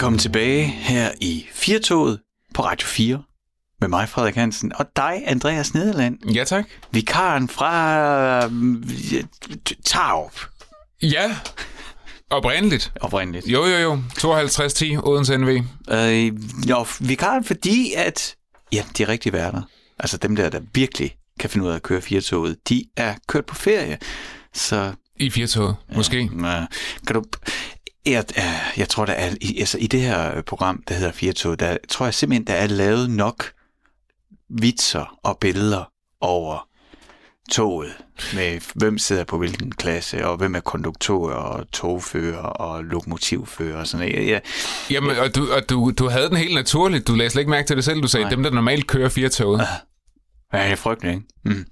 [0.00, 2.20] Velkommen tilbage her i Firtoget
[2.54, 3.22] på Radio 4
[3.80, 6.30] med mig, Frederik Hansen, og dig, Andreas Nederland.
[6.34, 6.64] Ja, tak.
[6.90, 9.24] Vikaren fra øh,
[9.84, 10.40] Tarup.
[11.02, 11.36] Ja,
[12.30, 12.92] oprindeligt.
[13.00, 13.46] Oprindeligt.
[13.46, 14.02] Jo, jo, jo.
[14.14, 15.48] 5210 Odense NV.
[15.90, 16.32] Øh,
[16.70, 18.36] jo, vikaren, fordi at
[18.72, 19.62] ja, de rigtige værter,
[19.98, 23.46] altså dem der, der virkelig kan finde ud af at køre Firtoget, de er kørt
[23.46, 23.98] på ferie.
[24.54, 26.30] Så I firtoget, måske.
[26.42, 26.66] Ja,
[27.06, 27.22] kan du...
[28.06, 28.24] Jeg,
[28.76, 32.14] jeg tror, der er, altså i det her program, der hedder Firtoget, der tror jeg
[32.14, 33.52] simpelthen, der er lavet nok
[34.48, 36.68] vitser og billeder over
[37.50, 37.96] toget,
[38.34, 43.86] med hvem sidder på hvilken klasse, og hvem er konduktør og togfører og lokomotivfører og
[43.86, 44.28] sådan noget.
[44.28, 44.40] Jeg,
[44.90, 47.08] Jamen, og, du, og du, du havde den helt naturligt.
[47.08, 48.02] Du lagde slet ikke mærke til det selv.
[48.02, 48.30] Du sagde, Nej.
[48.30, 49.66] dem, der normalt kører firtoget.
[50.52, 51.26] Ja, det er frygteligt, ikke?
[51.44, 51.66] Mm.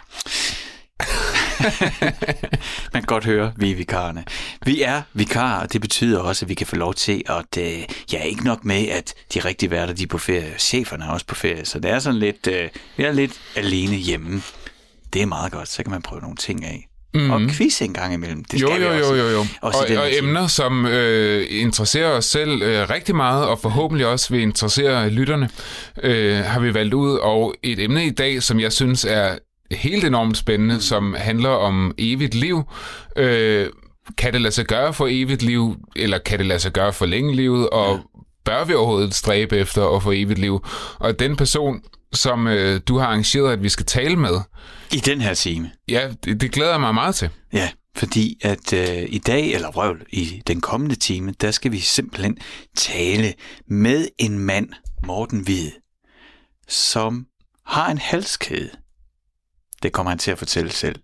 [2.93, 4.25] Man kan godt høre, vi er vikarerne.
[4.67, 7.63] Vi er vikarer, og det betyder også, at vi kan få lov til at...
[7.63, 7.79] Øh,
[8.13, 10.55] ja, ikke nok med, at de rigtige værter, de er på ferie.
[10.59, 12.47] Cheferne er også på ferie, så det er sådan lidt...
[12.47, 14.43] Øh, vi er lidt alene hjemme.
[15.13, 16.89] Det er meget godt, så kan man prøve nogle ting af.
[17.15, 17.31] Mm.
[17.31, 19.15] Og quiz en gang imellem, det Jo, skal jo, jo, også.
[19.15, 19.47] jo, jo.
[19.63, 24.33] Også Og, og emner, som øh, interesserer os selv øh, rigtig meget, og forhåbentlig også
[24.35, 25.51] vil interessere lytterne,
[26.03, 27.19] øh, har vi valgt ud.
[27.19, 29.39] Og et emne i dag, som jeg synes er
[29.73, 30.81] helt enormt spændende, mm.
[30.81, 32.63] som handler om evigt liv.
[33.17, 33.67] Øh,
[34.19, 37.07] kan det lade sig gøre for evigt liv, eller kan det lade sig gøre for
[37.07, 38.21] længe livet, og ja.
[38.45, 40.67] bør vi overhovedet stræbe efter at få evigt liv?
[40.99, 41.81] Og den person,
[42.13, 44.41] som øh, du har arrangeret, at vi skal tale med,
[44.93, 45.71] I den her time.
[45.89, 47.31] ja, det, det glæder jeg mig meget til.
[47.53, 51.79] Ja, fordi at øh, i dag, eller vrøvl, i den kommende time, der skal vi
[51.79, 52.39] simpelthen
[52.77, 53.35] tale
[53.67, 54.69] med en mand,
[55.07, 55.71] Morten Hvid,
[56.69, 57.27] som
[57.67, 58.71] har en halskæde.
[59.83, 60.97] Det kommer han til at fortælle selv.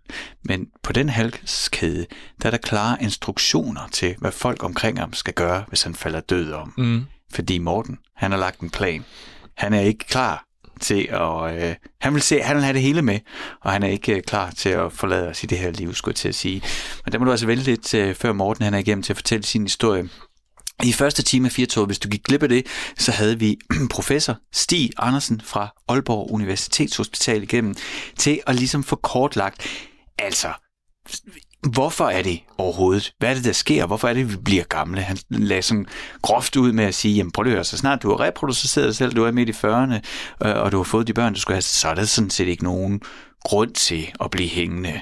[0.44, 2.06] Men på den halskæde,
[2.42, 6.20] der er der klare instruktioner til, hvad folk omkring ham skal gøre, hvis han falder
[6.20, 6.74] død om.
[6.78, 7.04] Mm.
[7.32, 9.04] Fordi Morten, han har lagt en plan.
[9.56, 10.44] Han er ikke klar
[10.80, 11.62] til at...
[11.62, 13.18] Øh, han, vil se, han vil have det hele med,
[13.60, 16.12] og han er ikke øh, klar til at forlade os i det her liv, skulle
[16.12, 16.62] jeg til at sige.
[17.04, 19.16] Men der må du altså vente lidt, øh, før Morten han er igennem til at
[19.16, 20.08] fortælle sin historie.
[20.82, 22.66] I første time af Firtoget, hvis du gik glip af det,
[22.98, 23.56] så havde vi
[23.94, 27.74] professor Stig Andersen fra Aalborg Universitetshospital igennem
[28.18, 29.66] til at ligesom få kortlagt,
[30.18, 30.52] altså,
[31.72, 33.12] hvorfor er det overhovedet?
[33.18, 33.86] Hvad er det, der sker?
[33.86, 35.00] Hvorfor er det, vi bliver gamle?
[35.00, 35.86] Han lagde sådan
[36.22, 38.96] groft ud med at sige, jamen prøv at høre, så snart du har reproduceret dig
[38.96, 40.00] selv, du er midt i 40'erne,
[40.48, 42.48] øh, og du har fået de børn, du skulle have, så er der sådan set
[42.48, 43.00] ikke nogen
[43.44, 45.00] grund til at blive hængende.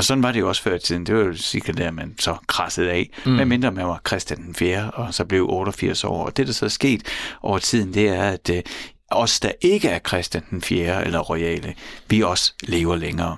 [0.00, 1.06] Og sådan var det jo også før i tiden.
[1.06, 3.10] Det var jo sikkert der, man så krassede af.
[3.26, 3.32] Mm.
[3.32, 4.90] Men mindre man var Christian den 4.
[4.90, 6.24] og så blev 88 år.
[6.24, 7.02] Og det, der så er sket
[7.42, 8.62] over tiden, det er, at øh,
[9.10, 11.04] os, der ikke er Christian den 4.
[11.04, 11.74] eller royale,
[12.08, 13.36] vi også lever længere.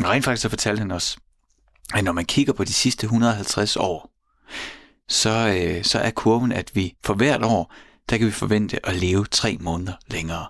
[0.00, 1.18] Rent faktisk så fortalte han os,
[1.94, 4.10] at når man kigger på de sidste 150 år,
[5.08, 7.74] så, øh, så er kurven, at vi for hvert år,
[8.10, 10.46] der kan vi forvente at leve tre måneder længere.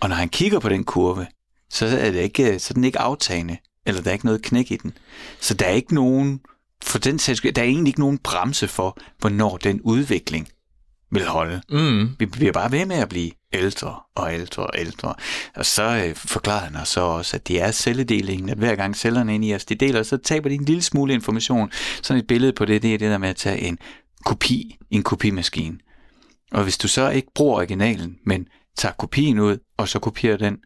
[0.00, 1.26] Og når han kigger på den kurve,
[1.70, 3.56] så er, det ikke, så er den ikke aftagende,
[3.86, 4.92] eller der er ikke noget knæk i den.
[5.40, 6.40] Så der er ikke nogen,
[6.82, 10.48] for den sags der er egentlig ikke nogen bremse for, hvornår den udvikling
[11.10, 11.62] vil holde.
[11.70, 12.08] Mm.
[12.18, 15.14] Vi bliver bare ved med at blive ældre og ældre og ældre.
[15.54, 18.96] Og så øh, forklarede han os så også, at det er celledelingen, at hver gang
[18.96, 21.70] cellerne ind i os, de deler, så taber de en lille smule information.
[22.02, 23.78] Sådan et billede på det, det er det der med at tage en
[24.24, 25.78] kopi i en kopimaskine.
[26.52, 30.58] Og hvis du så ikke bruger originalen, men tager kopien ud, og så kopierer den,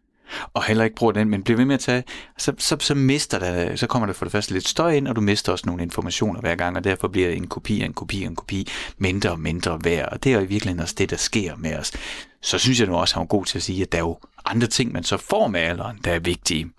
[0.54, 2.04] og heller ikke bruger den, men bliver ved med at tage,
[2.38, 5.16] så, så, så mister der, så kommer der for det første lidt støj ind, og
[5.16, 8.22] du mister også nogle informationer hver gang, og derfor bliver en kopi af en kopi
[8.22, 11.10] af en kopi mindre og mindre værd, og det er jo i virkeligheden også det,
[11.10, 11.92] der sker med os.
[12.42, 14.03] Så synes jeg nu også, at han er god til at sige, at der er
[14.03, 16.70] jo andre ting, man så får med alderen, der er vigtige.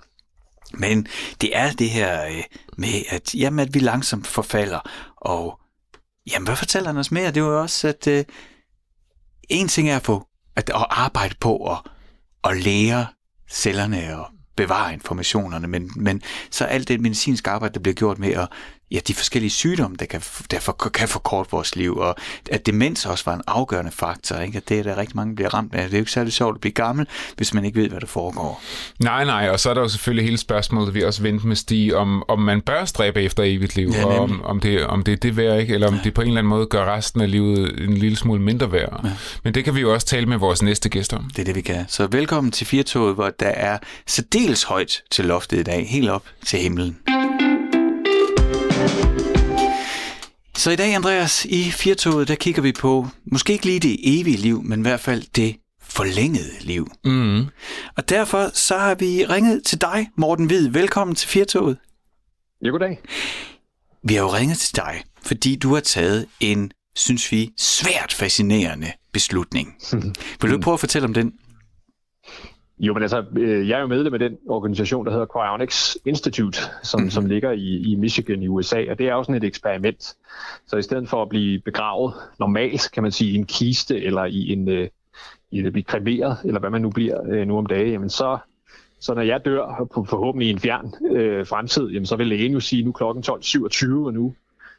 [0.73, 1.07] Men
[1.41, 2.43] det er det her øh,
[2.77, 4.79] med, at, jamen, at vi langsomt forfalder,
[5.17, 5.59] og
[6.31, 7.27] jamen, hvad fortæller han os mere?
[7.27, 8.25] Det er jo også, at øh,
[9.49, 11.77] en ting er at få at, at arbejde på at,
[12.43, 13.05] at lære
[13.49, 18.33] cellerne og bevare informationerne, men, men så alt det medicinske arbejde, der bliver gjort med
[18.33, 18.47] at,
[18.91, 22.15] ja, de forskellige sygdomme, der kan, der for, kan forkorte vores liv, og
[22.51, 24.57] at demens også var en afgørende faktor, ikke?
[24.57, 25.83] at det er der rigtig mange bliver ramt af.
[25.83, 27.07] Det er jo ikke særlig sjovt at blive gammel,
[27.37, 28.61] hvis man ikke ved, hvad der foregår.
[28.99, 31.95] Nej, nej, og så er der jo selvfølgelig hele spørgsmålet, vi også vendte med Stig,
[31.95, 35.11] om, om man bør stræbe efter evigt liv, Ja, og om, om, det, om det
[35.11, 35.73] er det værd, ikke?
[35.73, 35.99] eller om ja.
[36.03, 39.01] det på en eller anden måde gør resten af livet en lille smule mindre værd.
[39.03, 39.09] Ja.
[39.43, 41.29] Men det kan vi jo også tale med vores næste gæster om.
[41.35, 41.85] Det er det, vi kan.
[41.87, 46.23] Så velkommen til Firtoget, hvor der er særdeles højt til loftet i dag, helt op
[46.45, 46.97] til himlen.
[50.57, 54.37] Så i dag, Andreas, i Firtoget, der kigger vi på, måske ikke lige det evige
[54.37, 56.87] liv, men i hvert fald det forlængede liv.
[57.03, 57.45] Mm.
[57.97, 60.69] Og derfor så har vi ringet til dig, Morten Hvid.
[60.69, 61.77] Velkommen til Firtoget.
[62.63, 62.99] Ja, goddag.
[64.03, 68.91] Vi har jo ringet til dig, fordi du har taget en synes vi, svært fascinerende
[69.13, 69.75] beslutning.
[70.41, 71.33] Vil du prøve at fortælle om den?
[72.79, 76.59] Jo, men altså, øh, jeg er jo medlem af den organisation, der hedder Cryonics Institute,
[76.83, 77.11] som, mm-hmm.
[77.11, 80.15] som ligger i, i Michigan i USA, og det er jo sådan et eksperiment.
[80.67, 84.25] Så i stedet for at blive begravet normalt, kan man sige, i en kiste eller
[84.25, 84.87] i en, øh,
[85.51, 88.37] i at blive kremeret, eller hvad man nu bliver øh, nu om dagen, jamen så,
[88.99, 92.53] så når jeg dør, på forhåbentlig i en fjern øh, fremtid, jamen så vil lægen
[92.53, 94.33] jo sige, nu klokken 12.27, og nu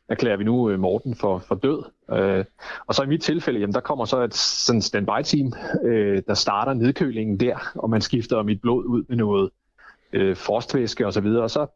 [0.09, 1.83] erklærer vi nu øh, Morten for, for død.
[2.13, 2.45] Øh,
[2.87, 5.53] og så i mit tilfælde, jamen, der kommer så et sådan standby-team,
[5.85, 9.51] øh, der starter nedkølingen der, og man skifter mit blod ud med noget
[10.13, 11.43] øh, frostvæske og så videre.
[11.43, 11.67] Og så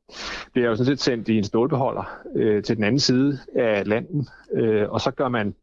[0.53, 3.87] bliver jeg jo sådan set sendt i en stålbeholder øh, til den anden side af
[3.87, 5.55] landen, øh, og så gør man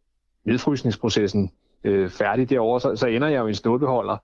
[0.46, 1.52] nedfrysningsprocessen
[1.84, 4.18] øh, færdig derovre, så, så ender jeg jo i en stålbeholder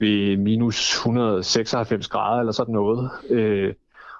[0.00, 3.10] ved minus 196 grader eller sådan noget.
[3.30, 3.74] Øh,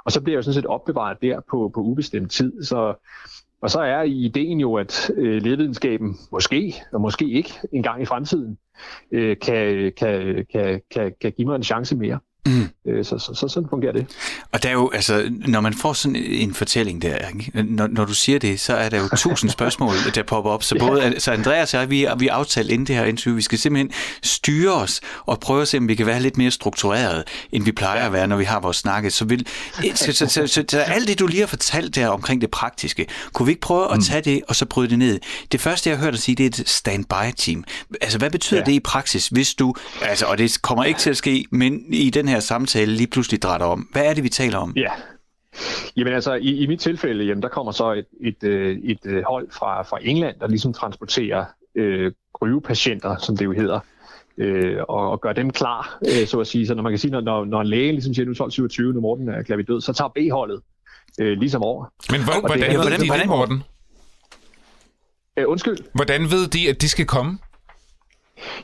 [0.04, 2.62] og så bliver jeg jo sådan set opbevaret der på, på ubestemt tid.
[2.62, 2.94] Så,
[3.60, 8.04] og så er ideen jo, at øh, ledvidenskaben måske, og måske ikke, en gang i
[8.04, 8.58] fremtiden,
[9.12, 12.18] øh, kan, kan, kan, kan, kan give mig en chance mere.
[12.48, 12.92] Mm.
[12.92, 14.06] Øh, så, så, så sådan fungerer det.
[14.52, 17.18] Og der er jo, altså, når man får sådan en fortælling der,
[17.64, 20.62] når, når du siger det, så er der jo tusind spørgsmål, der popper op.
[20.62, 23.42] Så både, så Andreas og jeg, vi, vi har aftalt inden det her interview, vi
[23.42, 23.90] skal simpelthen
[24.22, 27.72] styre os og prøve at se, om vi kan være lidt mere struktureret, end vi
[27.72, 29.10] plejer at være, når vi har vores snakke.
[29.10, 29.46] Så, vil,
[29.94, 33.06] så, så, så, så, så alt det, du lige har fortalt der omkring det praktiske,
[33.32, 34.02] kunne vi ikke prøve at mm.
[34.02, 35.20] tage det og så bryde det ned?
[35.52, 37.64] Det første, jeg har hørt dig sige, det er et standby-team.
[38.00, 38.64] Altså, hvad betyder ja.
[38.64, 42.10] det i praksis, hvis du, altså, og det kommer ikke til at ske, men i
[42.10, 43.88] den her samtale lige pludselig drætter om.
[43.92, 44.72] Hvad er det, vi taler om?
[44.76, 44.90] Ja,
[45.96, 49.06] Jamen altså, i, i mit tilfælde, jamen, der kommer så et, et, øh, et, et
[49.06, 51.44] øh, hold fra, fra England, der ligesom transporterer
[51.74, 53.80] øh, grøvepatienter, som det jo hedder,
[54.38, 56.66] øh, og, og gør dem klar, øh, så at sige.
[56.66, 59.28] Så når man kan sige, når, når en læge ligesom siger, nu 1227, når Morten
[59.28, 60.60] er klar død, så tager B-holdet
[61.20, 61.84] øh, ligesom over.
[62.10, 63.62] Men hvordan, hvordan, hvordan, hvordan, Morten?
[65.36, 65.78] Øh, undskyld?
[65.94, 67.38] Hvordan ved de, at de skal komme?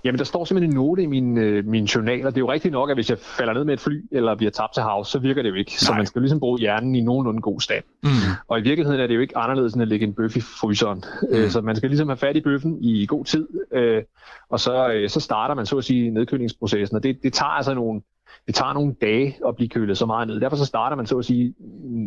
[0.05, 2.53] Jamen, der står simpelthen en note i min, øh, min journal, og det er jo
[2.53, 5.09] rigtigt nok, at hvis jeg falder ned med et fly, eller bliver tabt til havs,
[5.09, 5.71] så virker det jo ikke.
[5.71, 5.79] Nej.
[5.79, 7.85] Så man skal ligesom bruge hjernen i nogenlunde god stand.
[8.03, 8.09] Mm.
[8.49, 11.05] Og i virkeligheden er det jo ikke anderledes, end at lægge en bøf i fryseren.
[11.23, 11.29] Mm.
[11.37, 14.03] Øh, så man skal ligesom have fat i bøffen i god tid, øh,
[14.51, 17.75] og så, øh, så starter man så at sige nedkølingsprocessen, og det, det tager altså
[17.75, 18.01] nogle,
[18.47, 20.41] det tager nogle dage at blive kølet så meget ned.
[20.41, 21.55] Derfor så starter man så at sige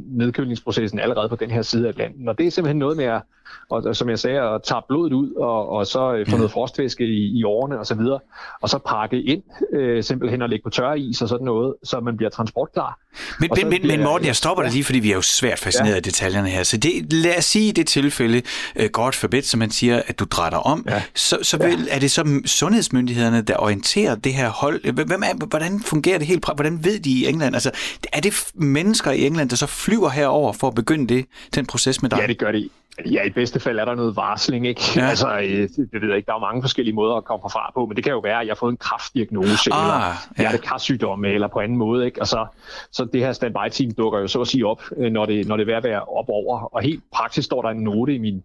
[0.07, 2.29] nedkølningsprocessen allerede på den her side af Atlanten.
[2.29, 3.21] Og det er simpelthen noget med at,
[3.69, 7.05] og, som jeg sagde, at tage blodet ud og, og så øh, få noget frostvæske
[7.05, 8.19] i, i årene og så videre,
[8.61, 11.99] og så pakke ind øh, simpelthen og lægge på tørre is og sådan noget, så
[11.99, 12.99] man bliver transportklar.
[13.39, 15.91] Men, men, men, men Morten, jeg stopper dig lige, fordi vi er jo svært fascineret
[15.91, 15.95] ja.
[15.95, 16.63] af detaljerne her.
[16.63, 18.41] Så det, lad os sige i det tilfælde,
[18.79, 21.03] uh, godt forbed, som man siger, at du drætter om, ja.
[21.15, 21.95] så, så vil, ja.
[21.95, 24.91] er det så sundhedsmyndighederne, der orienterer det her hold?
[24.91, 26.45] Hvem er, hvordan fungerer det helt?
[26.55, 27.55] Hvordan ved de i England?
[27.55, 27.71] Altså,
[28.13, 32.01] er det mennesker i England, der så flyver herover for at begynde det, den proces
[32.01, 32.19] med dig?
[32.21, 32.69] Ja, det gør de.
[33.05, 34.81] Ja, i bedste fald er der noget varsling, ikke?
[34.95, 35.07] Ja.
[35.09, 37.71] Altså, øh, det ved jeg ikke, der er jo mange forskellige måder at komme fra
[37.73, 40.49] på, men det kan jo være, at jeg har fået en kraftdiagnose, ah, eller jeg
[40.49, 42.21] har karsygdomme, eller på anden måde, ikke?
[42.21, 42.45] Og så,
[42.91, 45.63] så det her standby-team dukker jo så at sige op, øh, når det, når det
[45.63, 48.43] er ved at være op over, og helt praktisk står der en note i min,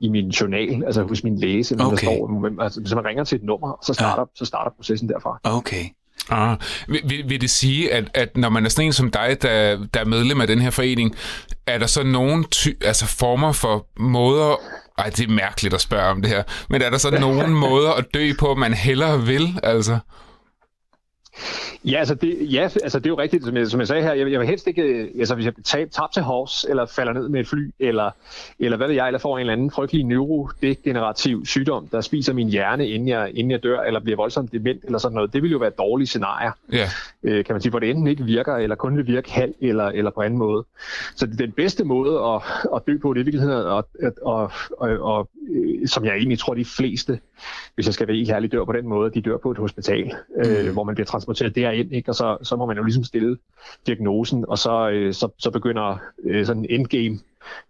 [0.00, 1.90] i min journal, altså hos min læge, okay.
[1.90, 4.26] der står, altså, hvis man ringer til et nummer, så starter, ja.
[4.34, 5.40] så starter processen derfra.
[5.44, 5.84] Okay.
[6.30, 6.56] Ah,
[6.88, 10.00] vil, vil det sige, at, at når man er sådan en som dig, der, der
[10.00, 11.16] er medlem af den her forening,
[11.66, 14.56] er der så nogle ty- altså former for måder...
[14.98, 16.42] Ej, det er mærkeligt at spørge om det her.
[16.68, 19.60] Men er der så nogle måder at dø på, man hellere vil?
[19.62, 19.98] Altså?
[21.84, 24.12] Ja, altså det, ja, altså det er jo rigtigt, som jeg, som jeg sagde her.
[24.12, 27.28] Jeg, jeg vil helst ikke, altså hvis jeg tabt, tabt til havs, eller falder ned
[27.28, 28.10] med et fly, eller,
[28.58, 32.48] eller hvad ved jeg, eller får en eller anden frygtelig neurodegenerativ sygdom, der spiser min
[32.48, 35.32] hjerne, inden jeg, inden jeg dør, eller bliver voldsomt dement, eller sådan noget.
[35.32, 36.88] Det vil jo være et dårligt scenarie, yeah.
[37.22, 39.84] øh, kan man sige, hvor det enten ikke virker, eller kun vil virke halv, eller,
[39.84, 40.64] eller på anden måde.
[41.16, 42.42] Så den bedste måde at,
[42.74, 44.12] at dø på, det er i virkeligheden, at, at, at,
[44.82, 47.20] at, at, at, som jeg egentlig tror, de fleste,
[47.74, 50.12] hvis jeg skal være helt ærlig, dør på den måde, de dør på et hospital,
[50.44, 50.72] øh, mm.
[50.72, 52.10] hvor man bliver transporteret derind, ikke?
[52.10, 53.36] og så, så må man jo ligesom stille
[53.86, 57.18] diagnosen, og så, øh, så, så begynder øh, sådan en endgame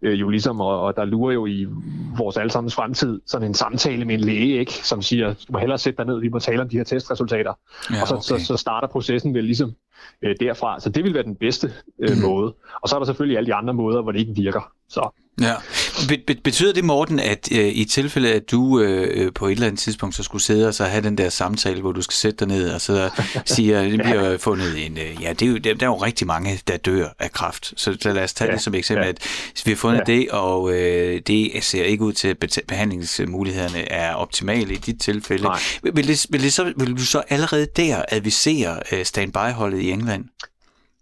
[0.01, 1.67] øh, jo ligesom, og, og der lurer jo i
[2.17, 5.77] vores allesammens fremtid sådan en samtale med en læge, ikke, som siger, du må hellere
[5.77, 7.53] sætte dig ned, vi må tale om de her testresultater.
[7.91, 8.39] Ja, og så, okay.
[8.39, 9.75] så, så starter processen vel ligesom
[10.21, 10.79] øh, derfra.
[10.79, 12.21] Så det vil være den bedste øh, mm.
[12.21, 12.53] måde.
[12.81, 14.71] Og så er der selvfølgelig alle de andre måder, hvor det ikke virker.
[14.89, 15.09] Så
[15.41, 15.53] Ja.
[16.07, 19.79] Be- betyder det, Morten, at øh, i tilfælde, at du øh, på et eller andet
[19.79, 22.47] tidspunkt så skulle sidde og så have den der samtale, hvor du skal sætte dig
[22.47, 23.09] ned og så
[23.45, 24.97] siger, det bliver fundet en...
[24.97, 27.73] Øh, ja, det er jo, der, er jo rigtig mange, der dør af kræft.
[27.77, 28.55] Så, så lad os tage ja.
[28.55, 29.09] det som eksempel, ja.
[29.09, 29.17] at
[29.65, 30.13] vi har fundet ja.
[30.13, 35.49] det, og øh, det ser ikke ud til, at behandlingsmulighederne er optimale i dit tilfælde.
[35.83, 40.25] Vil, det, vil, det så, vil du så allerede der advisere øh, standby-holdet i England?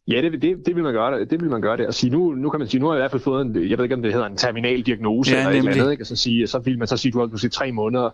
[0.07, 1.87] Ja, det, det, det, vil man gøre, det vil man gøre det.
[1.87, 3.69] Og sige, nu, nu kan man sige, nu har jeg i hvert fald fået en,
[3.69, 5.79] jeg ved ikke, om det hedder en terminaldiagnose Ja, eller et eller nemlig.
[5.81, 6.03] andet, ikke?
[6.03, 8.09] Og så, sige, så vil man så sige, du har pludselig tre måneder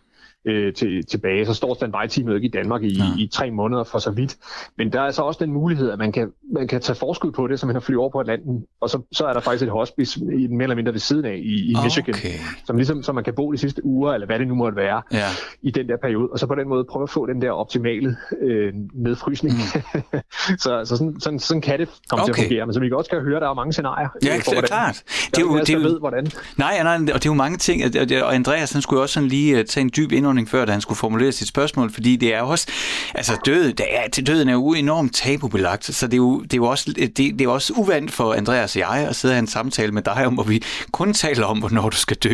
[0.46, 3.04] øh, til, tilbage, så står standby-teamet ikke i Danmark i, Ja.
[3.20, 4.38] i tre måneder for så vidt.
[4.78, 7.48] Men der er så også den mulighed, at man kan, man kan tage forskud på
[7.48, 9.70] det, så man kan flyve over på Atlanten, og så, så er der faktisk et
[9.72, 12.34] hospice i, mere eller mindre ved siden af i, i Michigan, Okay.
[12.66, 15.02] som ligesom, så man kan bo de sidste uger, eller hvad det nu måtte være,
[15.12, 15.26] Ja.
[15.62, 18.16] i den der periode, og så på den måde prøve at få den der optimale
[18.42, 19.56] øh, nedfrysning.
[19.56, 19.82] Mm.
[20.64, 22.34] så så sådan, sådan, sådan kan det komme okay.
[22.34, 24.10] til at fungere, men som I godt skal høre, der er mange scenarier.
[24.24, 25.04] Ja, øh, for, hvordan- klart.
[25.32, 26.28] Det er jo, det er jo, ved, hvordan.
[26.58, 27.84] Nej, nej, og det er jo mange ting,
[28.24, 30.82] og- Andreas han skulle også sådan lige øh, tage en dyb indånding før, da han
[30.82, 32.68] skulle formulere sit spørgsmål, fordi det er jo også,
[33.16, 36.54] altså død, det er, til døden er jo enormt tabubelagt, så det er jo, det
[36.54, 39.36] er jo også, det, det er også uvandt for Andreas og jeg at sidde og
[39.36, 42.34] have en samtale med dig om, hvor vi kun taler om, hvornår du skal dø.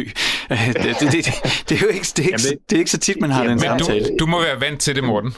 [0.51, 1.33] Øh, Det, det, det, det,
[1.69, 3.29] det er jo ikke, det er ikke, Jamen, det- det er ikke så tit, man
[3.31, 4.05] har Jamen, den samtale.
[4.05, 5.33] du, du må være vant til det, Morten.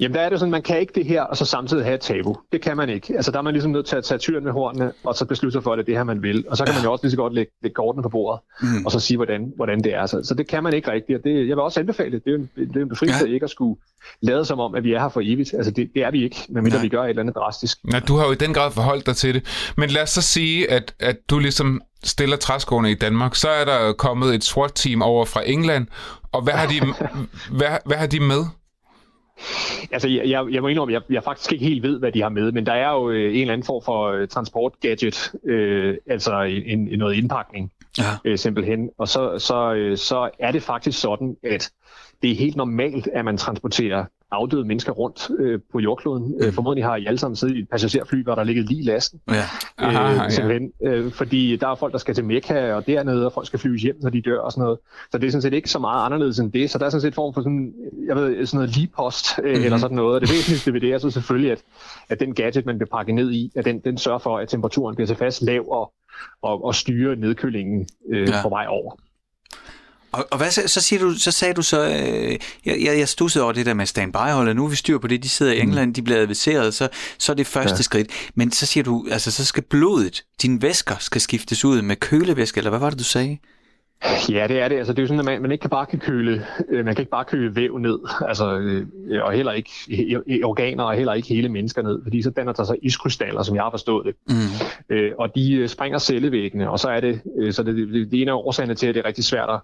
[0.00, 2.00] Jamen der er det sådan, man kan ikke det her, og så samtidig have et
[2.00, 2.36] tabu.
[2.52, 3.14] Det kan man ikke.
[3.16, 5.52] Altså der er man ligesom nødt til at tage tyren med hornene, og så beslutte
[5.52, 6.44] sig for, at det er det her, man vil.
[6.48, 8.84] Og så kan man jo også lige så godt lægge, lægge kortene på bordet, Mm.
[8.86, 10.06] og så sige, hvordan, hvordan det er.
[10.06, 12.24] Så, så det kan man ikke rigtigt, og det, jeg vil også anbefale det.
[12.24, 13.32] Det er jo en, det er en befrielse Ja.
[13.32, 13.80] ikke at skulle
[14.22, 15.54] lade som om, at vi er her for evigt.
[15.54, 16.82] Altså det, det er vi ikke, medmindre Nej.
[16.82, 17.78] vi gør et eller andet drastisk.
[17.92, 19.72] Ja, du har jo i den grad forholdt dig til det.
[19.76, 23.34] Men lad os så sige, at, at du ligesom stiller træskoene i Danmark.
[23.34, 25.86] Så er der kommet et SWAT-team over fra England.
[26.32, 26.80] Og hvad har de,
[27.58, 28.44] hvad, hvad har de med?
[29.92, 32.28] Altså, jeg, jeg, jeg må indrømme, jeg, jeg faktisk ikke helt ved, hvad de har
[32.28, 36.42] med, men der er jo øh, en eller anden form for øh, transportgadget, øh, altså
[36.42, 38.04] en, en, noget indpakning, Ja.
[38.24, 38.90] øh, simpelthen.
[38.98, 41.70] Og så, så, øh, så er det faktisk sådan, at
[42.22, 46.34] det er helt normalt, at man transporterer afdøde mennesker rundt øh, på jordkloden.
[46.40, 48.84] Øh, formodentlig har I alle sammen siddet i et passagerfly, hvor der ligger lige i
[48.84, 49.20] lasten.
[49.30, 49.42] Ja.
[49.78, 50.24] Aha, ja.
[50.24, 53.46] øh, simpelthen, øh, fordi der er folk, der skal til Mekka og dernede, og folk
[53.46, 54.78] skal flyves hjem, når de dør og sådan noget.
[55.12, 56.70] Så det er sådan set ikke så meget anderledes end det.
[56.70, 57.72] Så der er sådan set en form for sådan,
[58.06, 59.64] jeg ved, sådan noget ligepost øh, mm-hmm.
[59.64, 60.14] eller sådan noget.
[60.14, 61.62] Og det væsentligste ved det er så selvfølgelig, at,
[62.08, 64.94] at den gadget, man bliver pakket ned i, at den, den sørger for, at temperaturen
[64.94, 65.92] bliver tilpas lav og,
[66.42, 68.36] og, og styrer nedkølingen øh, Ja.
[68.36, 68.42] ja.
[68.42, 68.94] på vej over.
[70.16, 73.44] Og, og hvad så, siger du, så sagde du så, øh, jeg, jeg, jeg stussede
[73.44, 75.94] over det der med standby-holdet, nu er vi styr på det, de sidder i England,
[75.94, 77.82] de bliver adviseret, så, så er det første ja.
[77.82, 78.08] Skridt.
[78.34, 82.58] Men så siger du, altså så skal blodet, dine væsker skal skiftes ud med kølevæske,
[82.58, 83.38] eller hvad var det, du sagde?
[84.28, 84.76] Ja, det er det.
[84.76, 86.94] Altså, det er jo sådan, at man, man ikke kan bare kan køle, øh, man
[86.94, 88.86] kan ikke bare køle væv ned, altså, øh,
[89.22, 89.70] og heller ikke
[90.44, 93.62] organer, og heller ikke hele mennesker ned, fordi så danner der sig iskrystaller, som jeg
[93.62, 94.14] har forstået det.
[94.28, 94.96] Mm.
[94.96, 98.18] Øh, og de øh, springer cellevæggene, og så er det, øh, så det, det, det
[98.18, 99.60] er en af årsagerne til, at det er rigtig svært at,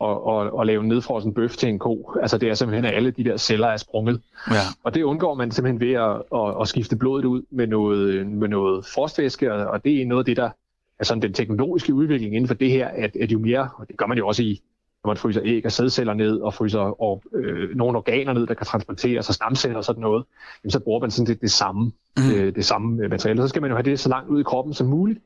[0.00, 2.12] at, at, at lave en nedfrossen bøf til en ko.
[2.22, 4.20] Altså det er simpelthen, at alle de der celler er sprunget.
[4.50, 4.54] Ja.
[4.84, 8.48] Og det undgår man simpelthen ved at, at, at skifte blodet ud med noget, med
[8.48, 10.50] noget frostvæske, og, og det er noget af det, der
[10.98, 13.96] er sådan den teknologiske udvikling inden for det her, at, at jo mere, og det
[13.96, 14.60] gør man jo også i,
[15.06, 18.54] når man fryser æg og sædceller ned, og fryser og, øh, nogle organer ned, der
[18.54, 20.24] kan transporteres, og stamceller og sådan noget,
[20.64, 22.30] jamen, så bruger man sådan set det samme, Mm.
[22.30, 23.42] øh, det samme øh, materiale.
[23.42, 25.18] Så skal man jo have det så langt ud i kroppen som muligt,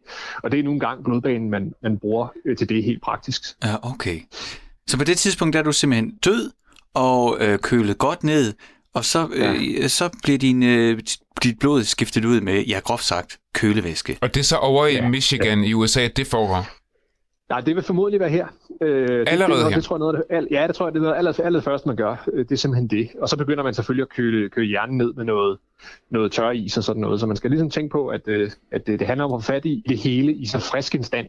[0.42, 3.42] og det er nu engang blodbanen, man, man bruger øh, til det helt praktisk.
[3.64, 4.20] Ja, okay.
[4.87, 6.50] Så på det tidspunkt der er du simpelthen død
[6.94, 8.52] og øh, kølet godt ned,
[8.94, 9.88] og så, øh, ja.
[9.88, 11.00] så bliver din, øh,
[11.42, 14.18] dit blod skiftet ud med, ja, groft sagt, kølevæske.
[14.20, 16.66] Og det er så over i Ja, Michigan i USA, det foregår.
[17.50, 18.47] Nej, det vil formodentlig være her.
[18.83, 19.75] Øh, det, Allerede det, her?
[19.75, 21.61] Det tror jeg, noget det, al, ja, det tror jeg, det er noget aller, aller
[21.61, 22.28] først, man gør.
[22.33, 23.09] Øh, Det er simpelthen det.
[23.21, 25.59] Og så begynder man selvfølgelig at køle, køle hjernen ned med noget,
[26.11, 27.21] noget tør is og sådan noget.
[27.21, 29.52] Så man skal ligesom tænke på, at, øh, at det, det handler om at få
[29.52, 31.26] fat i det hele i så frisk en stand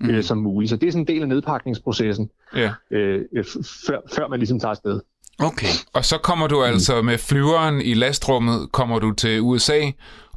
[0.00, 0.06] Mm.
[0.06, 0.14] mm.
[0.14, 0.70] øh, som muligt.
[0.70, 2.72] Så det er sådan en del af nedpakningsprocessen, Ja.
[2.90, 3.44] øh, øh,
[3.86, 5.00] før, før man ligesom tager afsted.
[5.38, 5.66] Okay.
[5.92, 9.80] Og så kommer du altså med flyveren i lastrummet, kommer du til USA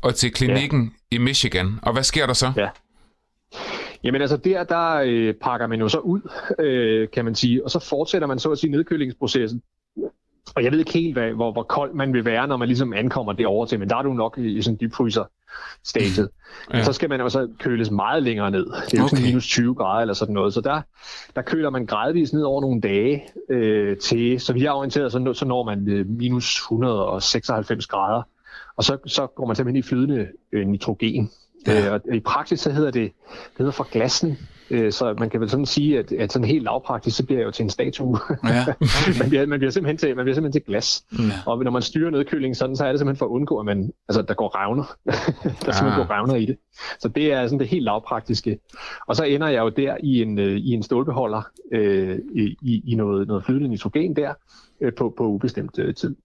[0.02, 1.16] og til klinikken ja.
[1.16, 1.80] i Michigan.
[1.82, 2.52] Og hvad sker der så?
[2.56, 2.68] Ja.
[4.08, 6.22] Jamen altså der, der øh, pakker man jo så ud,
[6.60, 9.62] øh, kan man sige, og så fortsætter man så at sige nedkølingsprocessen.
[10.56, 12.94] Og jeg ved ikke helt, hvad, hvor, hvor kold man vil være, når man ligesom
[12.94, 15.24] ankommer det over til, men der er du nok i, i sådan en dybfryser
[15.84, 16.30] stadiet.
[16.74, 16.84] Ja.
[16.84, 18.66] Så skal man jo så køles meget længere ned.
[18.66, 19.16] Det er jo okay.
[19.16, 20.54] sådan minus 20 grader eller sådan noget.
[20.54, 20.82] Så der,
[21.36, 25.34] der køler man gradvist ned over nogle dage øh, til, så vi er orienteret, så,
[25.34, 28.22] så når man øh, minus 196 grader.
[28.76, 31.32] Og så, så går man simpelthen i flydende øh, nitrogen.
[31.68, 31.74] Ja.
[31.74, 31.86] Ja.
[31.88, 34.38] Øh, og i praksis så hedder det, det hedder for glassen.
[34.70, 37.46] Øh, så man kan vel sådan sige, at, at sådan helt lavpraktisk, så bliver jeg
[37.46, 38.20] jo til en statue.
[38.44, 38.66] Ja.
[39.20, 41.06] man, bliver, man, bliver simpelthen til, man bliver simpelthen til glas.
[41.12, 41.18] Ja.
[41.46, 43.92] Og når man styrer nedkølingen sådan, så er det simpelthen for at undgå, at man,
[44.10, 44.84] altså, der går revner.
[45.66, 46.08] der simpelthen Ah.
[46.08, 46.58] går revner i det.
[47.00, 48.60] Så det er sådan det helt lavpraktiske.
[49.08, 52.20] Og så ender jeg jo der i en, øh, i en stålbeholder øh,
[52.62, 54.34] i, i noget, noget flydende nitrogen der
[54.98, 56.16] på, på ubestemt øh, tid.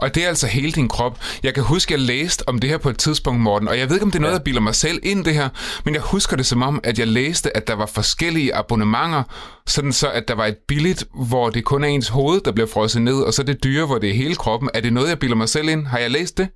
[0.00, 1.18] Og det er altså hele din krop.
[1.42, 3.88] Jeg kan huske, at jeg læste om det her på et tidspunkt, Morten, og jeg
[3.88, 4.36] ved ikke, om det er noget, Ja.
[4.38, 5.48] jeg bilder mig selv ind, det her,
[5.84, 9.22] men jeg husker det som om, at jeg læste, at der var forskellige abonnementer,
[9.66, 12.66] sådan så, at der var et billigt, hvor det kun er ens hoved, der bliver
[12.66, 14.70] frosset ned, og så det dyre, hvor det er hele kroppen.
[14.74, 15.86] Er det noget, jeg bilder mig selv ind?
[15.86, 16.48] Har jeg læst det?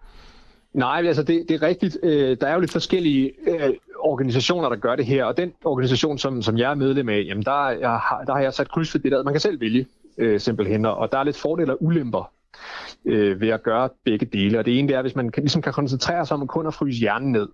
[0.74, 1.98] Nej, altså det, det er rigtigt.
[2.02, 3.70] Øh, der er jo lidt forskellige øh,
[4.00, 7.44] organisationer, der gør det her, og den organisation, som, som jeg er medlem af, jamen
[7.44, 9.22] der, jeg har, der har jeg sat kryds for det der.
[9.22, 9.86] Man kan selv vælge
[10.18, 12.32] øh, simpelthen, og der er lidt fordele og ulemper
[13.04, 14.58] øh, ved at gøre begge dele.
[14.58, 16.74] Og det ene det er, hvis man kan, ligesom kan koncentrere sig om kun at
[16.74, 17.48] fryse hjernen ned,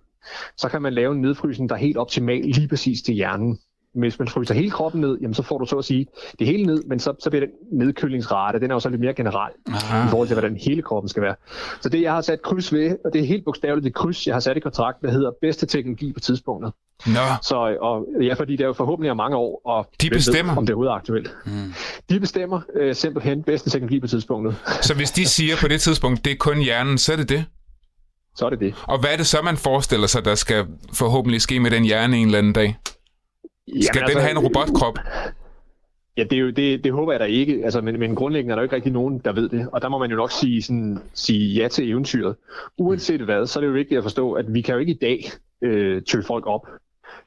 [0.57, 3.59] så kan man lave en nedfrysning, der er helt optimal lige præcis til hjernen
[3.93, 6.07] hvis man fryser hele kroppen ned, jamen, så får du så at sige
[6.39, 9.13] det hele ned, men så, så bliver den nedkølingsrate, den er jo så lidt mere
[9.13, 10.07] generel Aha.
[10.07, 11.35] i forhold til, hvordan hele kroppen skal være.
[11.81, 14.35] Så det, jeg har sat kryds ved, og det er helt bogstaveligt det kryds, jeg
[14.35, 16.73] har sat i kontrakt, der hedder bedste teknologi på tidspunktet.
[17.05, 17.19] Nå.
[17.41, 20.57] Så, og, ja, fordi det er jo forhåbentlig om mange år, og de bestemmer, ved,
[20.57, 21.35] om det er aktuelt.
[21.45, 21.73] Mm.
[22.09, 24.55] De bestemmer øh, simpelthen bedste teknologi på tidspunktet.
[24.81, 27.45] Så hvis de siger på det tidspunkt, det er kun hjernen, så er det det?
[28.35, 28.73] Så er det det.
[28.83, 32.17] Og hvad er det så, man forestiller sig, der skal forhåbentlig ske med den hjerne
[32.17, 32.77] en eller anden dag?
[33.67, 34.99] Skal Jamen, den altså, have en robotkrop?
[36.17, 38.55] Ja, det, er jo, det, det håber jeg da ikke, altså, men, men grundlæggende er
[38.55, 40.61] der jo ikke rigtig nogen, der ved det, og der må man jo nok sige,
[40.61, 42.35] sådan, sige ja til eventyret.
[42.77, 44.97] Uanset hvad, så er det jo vigtigt at forstå, at vi kan jo ikke i
[45.01, 46.67] dag øh, tøve folk op,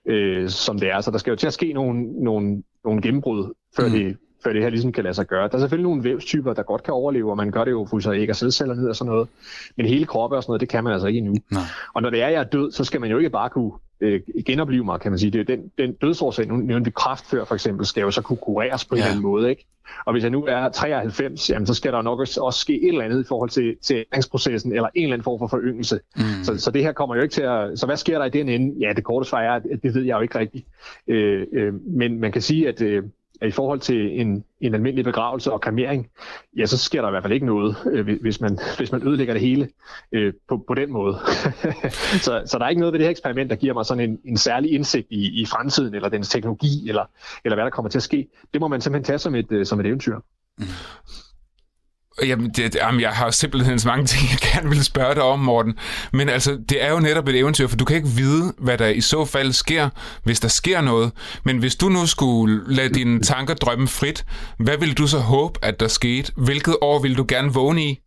[0.07, 3.55] øh, som det er, så der skal jo til at ske nogle, nogle, nogle gennembrud,
[3.77, 3.93] før, mm.
[3.93, 5.49] det, før det her ligesom kan lade sig gøre.
[5.49, 8.13] Der er selvfølgelig nogle vævstyper, der godt kan overleve, og man gør det jo, fryser
[8.13, 9.29] ikke og sædceller ned og sådan noget,
[9.77, 11.35] men hele kroppen og sådan noget, det kan man altså ikke endnu.
[11.51, 11.63] Nej.
[11.95, 14.21] Og når det er, jeg er død, så skal man jo ikke bare kunne øh,
[14.47, 15.31] genopleve mig, kan man sige.
[15.31, 18.37] Det er den, den dødsårsag, nu nævnte vi før for eksempel, skal jo så kunne
[18.37, 19.51] kureres på en eller anden måde.
[19.51, 19.67] Ikke?
[20.05, 23.05] Og hvis jeg nu er 93, jamen, så skal der nok også ske et eller
[23.05, 26.01] andet i forhold til, til æringsprocessen, eller en eller anden form for foryngelse.
[26.17, 26.23] Mm.
[26.45, 27.79] Så, så det her kommer jo ikke til at...
[27.79, 28.75] Så hvad sker der i den ende?
[28.81, 30.67] Ja, det korte svar er, at det ved jeg jo ikke rigtigt.
[31.09, 32.81] Øh, øh, men man kan sige, at...
[32.81, 33.03] Øh,
[33.41, 36.09] at i forhold til en, en almindelig begravelse og kremering,
[36.57, 39.35] ja, så sker der i hvert fald ikke noget, øh, hvis, man, hvis man ødelægger
[39.35, 39.69] det hele
[40.13, 41.19] øh, på, på den måde.
[42.27, 44.19] så, så der er ikke noget ved det her eksperiment, der giver mig sådan en,
[44.25, 47.05] en særlig indsigt i, i fremtiden, eller dens teknologi, eller,
[47.45, 48.29] eller hvad der kommer til at ske.
[48.53, 50.19] Det må man simpelthen tage som et, øh, som et eventyr.
[50.59, 50.65] Mm.
[52.23, 55.39] Jamen, det, jamen, jeg har simpelthen så mange ting, jeg gerne vil spørge dig om,
[55.39, 55.75] Morten.
[56.13, 58.87] Men altså, det er jo netop et eventyr, for du kan ikke vide, hvad der
[58.87, 59.89] i så fald sker,
[60.23, 61.13] hvis der sker noget.
[61.45, 64.25] Men hvis du nu skulle lade dine tanker drømme frit,
[64.59, 66.33] hvad vil du så håbe, at der skete?
[66.37, 67.99] Hvilket år vil du gerne vågne i?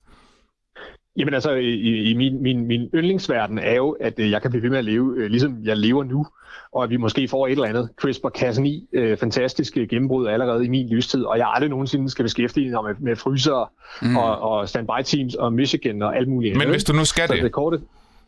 [1.20, 4.64] Jamen altså, i, i min, min, min yndlingsverden er jo, at øh, jeg kan blive
[4.64, 6.26] ved med at leve, øh, ligesom jeg lever nu,
[6.72, 10.88] og at vi måske får et eller andet CRISPR-Cas9 øh, fantastiske gennembrud allerede i min
[10.88, 14.18] livstid, og jeg aldrig nogensinde skal beskæftige mig med, med fryser mm.
[14.18, 16.58] og, og standby teams og Michigan og alt muligt.
[16.58, 17.44] Men hvis du nu skal så det?
[17.44, 17.80] det korte,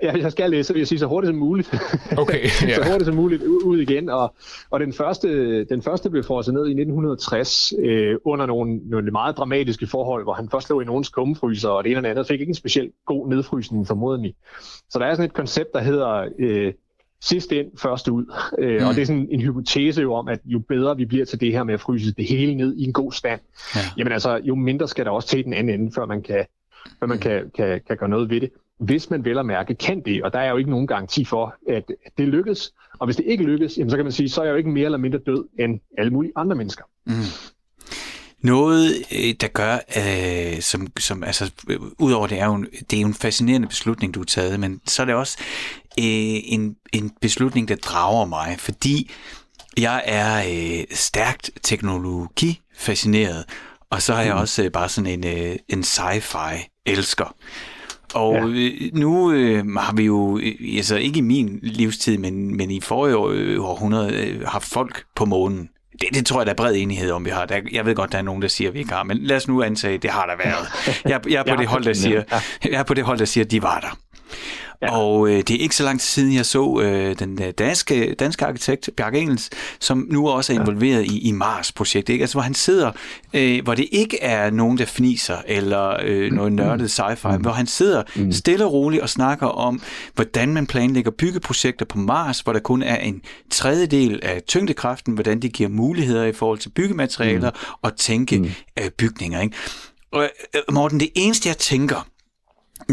[0.03, 1.73] Ja, jeg skal læse, så vil jeg sige så hurtigt som muligt.
[2.17, 2.75] Okay, yeah.
[2.83, 4.09] så hurtigt som muligt ud igen.
[4.09, 4.35] Og,
[4.69, 9.37] og den, første, den første blev forset ned i 1960 øh, under nogle, nogle meget
[9.37, 12.39] dramatiske forhold, hvor han først lå i nogens kummefryser, og det ene eller andet fik
[12.39, 14.35] ikke en specielt god nedfrysning formodentlig.
[14.89, 16.73] Så der er sådan et koncept, der hedder øh,
[17.21, 18.25] sidst ind, først ud.
[18.59, 18.87] Øh, mm.
[18.87, 21.51] Og det er sådan en hypotese jo om, at jo bedre vi bliver til det
[21.51, 23.41] her med at fryse det hele ned i en god stand,
[23.75, 23.79] ja.
[23.97, 26.45] jamen altså, jo mindre skal der også til den anden ende, før man kan,
[26.99, 28.51] før man kan, kan, kan gøre noget ved det
[28.81, 31.55] hvis man vel at mærke kan det, og der er jo ikke nogen garanti for,
[31.69, 31.83] at
[32.17, 32.73] det lykkes.
[32.99, 34.69] Og hvis det ikke lykkes, jamen, så kan man sige, så er jeg jo ikke
[34.69, 36.83] mere eller mindre død end alle mulige andre mennesker.
[37.05, 37.13] Mm.
[38.41, 41.51] Noget, øh, der gør, øh, som, som altså,
[41.99, 45.01] udover det er jo, det er jo en fascinerende beslutning, du har taget, men så
[45.01, 45.37] er det også
[45.99, 46.05] øh,
[46.43, 49.11] en, en beslutning, der drager mig, fordi
[49.77, 53.45] jeg er øh, stærkt teknologifascineret,
[53.89, 54.41] og så er jeg mm.
[54.41, 57.35] også øh, bare sådan en, øh, en sci-fi elsker.
[58.13, 58.45] Og ja.
[58.45, 62.81] Øh, nu øh, har vi jo, øh, altså ikke i min livstid, men, men i
[62.81, 65.69] forrige år, øh, århundrede, øh, haft folk på månen.
[65.91, 67.45] Det, det tror jeg, der er bred enighed om, vi har.
[67.45, 69.37] Der, jeg ved godt, der er nogen, der siger, at vi ikke har, men lad
[69.37, 70.67] os nu antage, det har der været.
[71.05, 72.23] Jeg, jeg, er, på det hold, der siger,
[72.63, 73.97] jeg er på det hold, der siger, at de var der.
[74.81, 74.97] Ja.
[74.97, 78.15] Og øh, det er ikke så lang tid siden, jeg så øh, den øh, danske,
[78.19, 81.11] danske arkitekt, Bjarke Engels, som nu også er involveret ja.
[81.11, 82.13] i, i Mars-projektet.
[82.13, 82.23] Ikke?
[82.23, 82.91] Altså, hvor han sidder,
[83.33, 87.41] øh, hvor det ikke er nogen, der fniser, eller øh, noget nørdet sci-fi, mm.
[87.41, 88.31] hvor han sidder mm.
[88.31, 89.81] stille og roligt og snakker om,
[90.15, 95.39] hvordan man planlægger byggeprojekter på Mars, hvor der kun er en tredjedel af tyngdekraften, hvordan
[95.39, 97.73] det giver muligheder i forhold til byggematerialer mm.
[97.81, 98.49] og tænke mm.
[98.79, 99.41] øh, bygninger.
[99.41, 99.55] Ikke?
[100.11, 102.07] Og øh, Morten, det eneste, jeg tænker,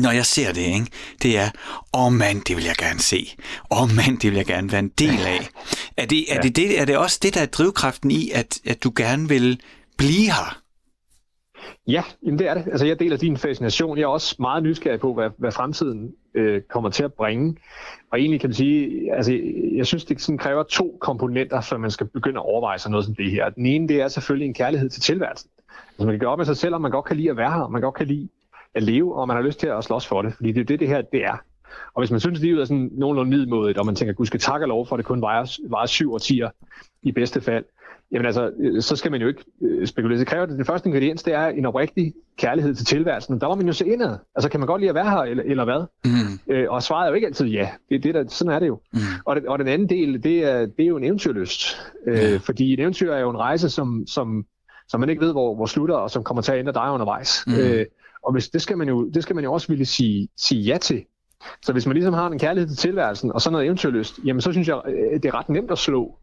[0.00, 0.86] når jeg ser det, ikke,
[1.22, 1.50] det er,
[1.94, 3.36] åh oh mand, det vil jeg gerne se.
[3.70, 5.48] Åh oh mand, det vil jeg gerne være en del af.
[5.96, 6.40] Er det, er, ja.
[6.40, 9.60] det, det, er det også det, der er drivkraften i, at, at du gerne vil
[9.98, 10.62] blive her?
[11.86, 12.64] Ja, jamen det er det.
[12.66, 13.98] Altså, jeg deler din fascination.
[13.98, 17.56] Jeg er også meget nysgerrig på, hvad, hvad fremtiden øh, kommer til at bringe.
[18.12, 19.40] Og egentlig kan man sige, altså,
[19.76, 23.06] jeg synes, det sådan kræver to komponenter, før man skal begynde at overveje sig noget
[23.06, 23.48] som det her.
[23.48, 25.50] Den ene, det er selvfølgelig en kærlighed til tilværelsen.
[25.88, 27.52] Altså, man kan gøre op med sig selv, om man godt kan lide at være
[27.52, 28.28] her, man godt kan lide
[28.78, 30.80] at leve, og man har lyst til at slås for det, fordi det er det,
[30.80, 31.36] det her det er.
[31.94, 34.40] Og hvis man synes, at livet er sådan nogenlunde middelmådigt, og man tænker, gud skal
[34.40, 36.50] takke lov for, at det kun vejer, vejer syv årtier
[37.02, 37.64] i bedste fald,
[38.12, 40.18] Jamen altså, øh, så skal man jo ikke øh, spekulere.
[40.18, 43.40] Det kræver, at den første ingrediens, det er en oprigtig kærlighed til tilværelsen.
[43.40, 44.16] Der må man jo se indad.
[44.34, 45.84] Altså, kan man godt lide at være her, eller, eller hvad?
[46.04, 46.54] Mm.
[46.54, 47.68] Øh, og svaret er jo ikke altid ja.
[47.88, 48.80] Det, det der, sådan er det jo.
[48.92, 48.98] Mm.
[49.24, 51.76] Og, det, og den anden del, det er, det er jo en eventyrlyst.
[52.06, 54.46] Øh, Fordi en eventyr er jo en rejse, som, som,
[54.88, 57.44] som man ikke ved, hvor, hvor slutter, og som kommer til at ændre dig undervejs.
[57.46, 57.54] Mm.
[57.54, 57.86] Øh,
[58.28, 60.78] og hvis, det, skal man jo, det skal man jo også ville sige, sige ja
[60.78, 61.04] til.
[61.62, 64.52] Så hvis man ligesom har en kærlighed til tilværelsen, og så noget eventyrlyst, jamen så
[64.52, 66.18] synes jeg, øh, det er ret nemt at slå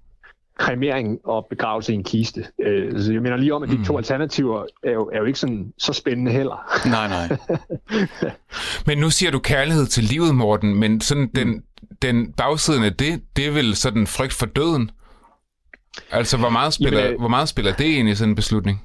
[0.57, 2.45] kremering og begravelse i en kiste.
[2.61, 3.85] Øh, så jeg mener lige om, at de mm.
[3.85, 6.87] to alternativer er jo, er jo ikke sådan, så spændende heller.
[6.89, 7.37] Nej, nej.
[8.87, 11.63] men nu siger du kærlighed til livet, Morten, men sådan den, mm.
[12.01, 14.91] den bagsiden af det, det er vel sådan frygt for døden?
[16.11, 18.81] Altså, hvor meget spiller, Jamen, øh, hvor meget spiller det ind i sådan en beslutning?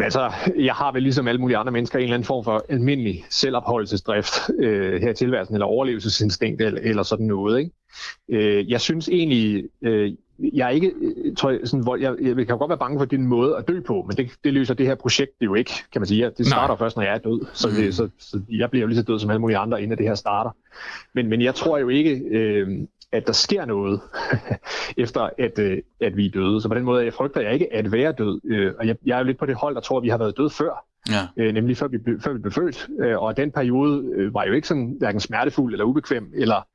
[0.00, 2.64] Jamen altså, jeg har vel ligesom alle mulige andre mennesker en eller anden form for
[2.68, 7.58] almindelig selvopholdelsesdrift øh, her i tilværelsen, eller overlevelsesinstinkt, eller, eller sådan noget.
[7.58, 7.70] Ikke?
[8.28, 12.46] Øh, jeg synes egentlig, øh, jeg er ikke, øh, tror jeg, sådan, hvor jeg, jeg
[12.46, 14.86] kan godt være bange for din måde at dø på, men det, det løser det
[14.86, 16.30] her projekt det jo ikke, kan man sige.
[16.38, 16.78] Det starter Nej.
[16.78, 17.92] først, når jeg er død, så, det, mm.
[17.92, 20.14] så, så jeg bliver jo lige så død som alle mulige andre, inden det her
[20.14, 20.50] starter.
[21.14, 22.68] Men, men jeg tror jo ikke, øh,
[23.12, 24.00] at der sker noget,
[25.04, 26.60] efter at, øh, at vi er døde.
[26.60, 28.40] Så på den måde jeg frygter jeg ikke at være død.
[28.44, 30.18] Øh, og jeg, jeg er jo lidt på det hold, der tror, at vi har
[30.18, 30.84] været døde før.
[31.08, 31.42] Ja.
[31.44, 32.88] Øh, nemlig før vi, før vi blev født.
[33.00, 36.66] Øh, og den periode øh, var jo ikke sådan hverken smertefuld eller ubekvem, eller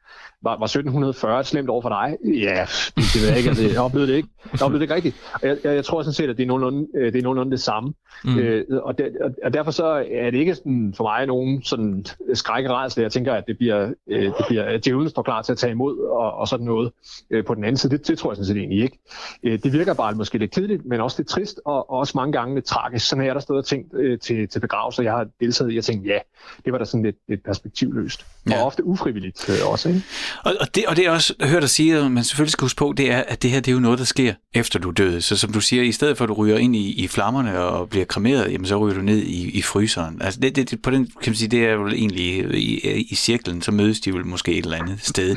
[0.41, 2.17] var, var 1740 et slemt over for dig?
[2.23, 3.49] Ja, det ved jeg ikke.
[3.49, 4.29] Altså, jeg oplevede det ikke.
[4.53, 5.15] Jeg oplevede det ikke rigtigt.
[5.33, 7.51] Og jeg, jeg, jeg tror sådan set, at det er nogenlunde øh, det, er nogenlunde
[7.51, 7.93] det samme.
[8.23, 8.39] Mm.
[8.39, 9.05] Øh, og, der,
[9.43, 13.01] og derfor så er det ikke sådan, for mig nogen sådan skrækkerædsel.
[13.01, 15.97] Jeg tænker, at det bliver, øh, det bliver djævlen står klar til at tage imod
[15.97, 16.91] og, og sådan noget
[17.29, 17.97] øh, på den anden side.
[17.97, 18.99] Det, det tror jeg sådan set egentlig ikke.
[19.43, 22.31] Øh, det virker bare måske lidt kedeligt, men også lidt trist og, og også mange
[22.31, 23.07] gange lidt tragisk.
[23.07, 25.75] Sådan er der stået og tænkt øh, til, til begravelser, jeg har deltaget i.
[25.75, 26.19] Jeg tænkte, ja,
[26.65, 28.25] det var da sådan lidt, lidt perspektivløst.
[28.49, 28.59] Ja.
[28.59, 29.89] Og ofte ufrivilligt øh, også.
[29.89, 30.01] Ikke?
[30.43, 32.77] Og, og, det, og det er også hørt at sige, at man selvfølgelig skal huske
[32.77, 35.21] på, det er, at det her det er jo noget, der sker efter du døde.
[35.21, 37.89] Så som du siger, i stedet for at du ryger ind i, i flammerne og
[37.89, 40.21] bliver kremeret, jamen så ryger du ned i, i fryseren.
[40.21, 43.61] Altså det, det, på den, kan man sige, det er jo egentlig i, i cirklen,
[43.61, 45.35] så mødes de vel måske et eller andet sted.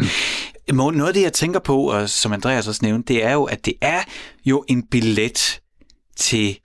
[0.72, 3.66] Noget af det, jeg tænker på, og som Andreas også nævnte, det er jo, at
[3.66, 4.02] det er
[4.44, 5.60] jo en billet
[6.16, 6.58] til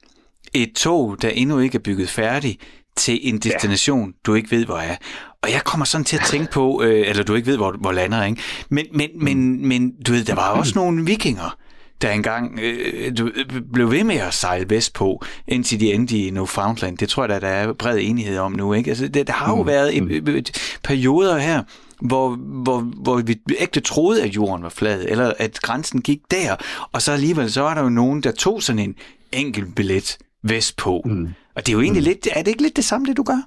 [0.53, 2.59] et tog, der endnu ikke er bygget færdig,
[2.95, 4.13] til en destination, ja.
[4.25, 4.95] du ikke ved, hvor er.
[5.43, 7.91] Og jeg kommer sådan til at tænke på, øh, eller du ikke ved, hvor, hvor
[7.91, 8.41] lander, ikke?
[8.69, 11.57] Men, men, men, men du ved, der var også nogle vikinger,
[12.01, 13.31] der engang øh, du,
[13.73, 16.97] blev ved med at sejle vest på, indtil de endte i Newfoundland.
[16.97, 18.73] Det tror jeg, der, der er bred enighed om nu.
[18.73, 18.89] Ikke?
[18.89, 19.67] Altså, det, der har jo mm.
[19.67, 21.63] været et, et, et, perioder her,
[22.01, 26.55] hvor, hvor, hvor vi ægte troede, at jorden var flad, eller at grænsen gik der,
[26.91, 28.95] og så alligevel så er der jo nogen, der tog sådan en
[29.31, 31.01] enkelt billet vestpå.
[31.05, 31.27] Mm.
[31.55, 32.07] Og det er jo egentlig mm.
[32.07, 33.41] lidt, er det ikke lidt det samme, det du gør?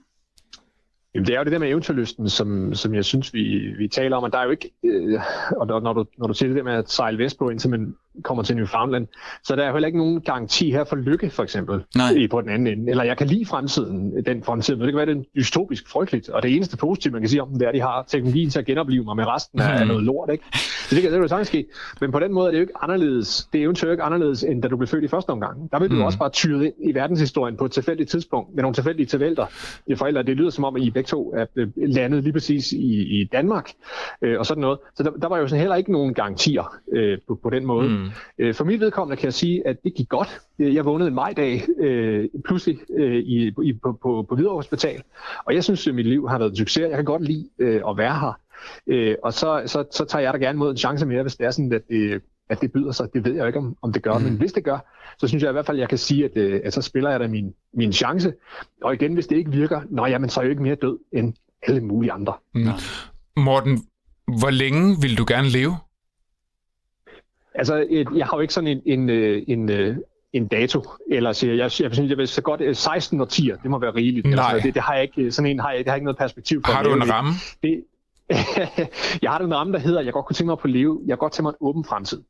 [1.16, 4.16] Jamen, det er jo det der med eventyrlysten, som, som jeg synes, vi, vi taler
[4.16, 5.20] om, og der er jo ikke, øh,
[5.56, 7.94] og når, når, du, når du siger det der med at sejle vestpå, indtil man
[8.22, 9.06] kommer til Newfoundland,
[9.44, 12.10] så der er heller ikke nogen garanti her for lykke, for eksempel, Nej.
[12.10, 12.90] i på den anden ende.
[12.90, 16.42] Eller jeg kan lide fremtiden, den fremtid, men det kan være, den dystopisk frygteligt, og
[16.42, 18.58] det eneste positive, man kan sige om dem, det er, at de har teknologien til
[18.58, 19.88] at genopleve mig med resten af mm.
[19.88, 20.44] noget lort, ikke?
[20.88, 21.66] Så det kan det jo sagtens ske.
[22.00, 24.62] Men på den måde er det jo ikke anderledes, det er jo ikke anderledes, end
[24.62, 25.70] da du blev født i første omgang.
[25.72, 26.02] Der vil du mm.
[26.02, 29.46] også bare tyret ind i verdenshistorien på et tilfældigt tidspunkt, med nogle tilfældige tilvælter.
[29.88, 33.20] Det forældre, det lyder som om, at I begge to er landet lige præcis i,
[33.20, 33.70] i Danmark,
[34.22, 34.78] øh, og sådan noget.
[34.94, 37.88] Så der, der var jo sådan heller ikke nogen garantier øh, på, på den måde.
[38.38, 38.44] Mm.
[38.44, 40.40] Øh, for mit vedkommende kan jeg sige, at det gik godt.
[40.58, 45.02] Jeg vågnede en majdag øh, pludselig øh, i, i, på, på, på Hvidovre Hospital,
[45.44, 46.80] og jeg synes, at mit liv har været en succes.
[46.80, 48.40] Jeg kan godt lide øh, at være her.
[48.86, 51.46] Øh, og så, så, så tager jeg da gerne mod en chance mere, hvis det
[51.46, 53.08] er sådan, at det, at det byder sig.
[53.14, 54.24] Det ved jeg jo ikke, om, om det gør, mm.
[54.24, 54.78] men hvis det gør,
[55.18, 57.10] så synes jeg i hvert fald, at jeg kan sige, at, øh, at så spiller
[57.10, 58.32] jeg da min, min chance.
[58.82, 60.98] Og igen, hvis det ikke virker, nå jamen, så er jeg jo ikke mere død
[61.12, 62.34] end alle mulige andre.
[62.54, 62.66] Mm.
[63.36, 63.84] Morten,
[64.38, 65.76] hvor længe vil du gerne leve?
[67.58, 69.96] Altså, jeg har jo ikke sådan en, en, øh, en, øh,
[70.32, 73.70] en dato, eller siger jeg, jeg, jeg, jeg vil så godt 16 og 10, det
[73.70, 74.26] må være rigeligt.
[74.26, 74.44] Nej.
[74.52, 76.18] Altså, det, det, har jeg ikke, sådan en har jeg, det har jeg ikke noget
[76.18, 76.72] perspektiv for.
[76.72, 77.30] Har du en ramme?
[77.62, 77.84] Det,
[79.22, 81.18] jeg har en ramme, der hedder, jeg godt kunne tænke mig på at leve, jeg
[81.18, 82.22] godt tænke mig en åben fremtid.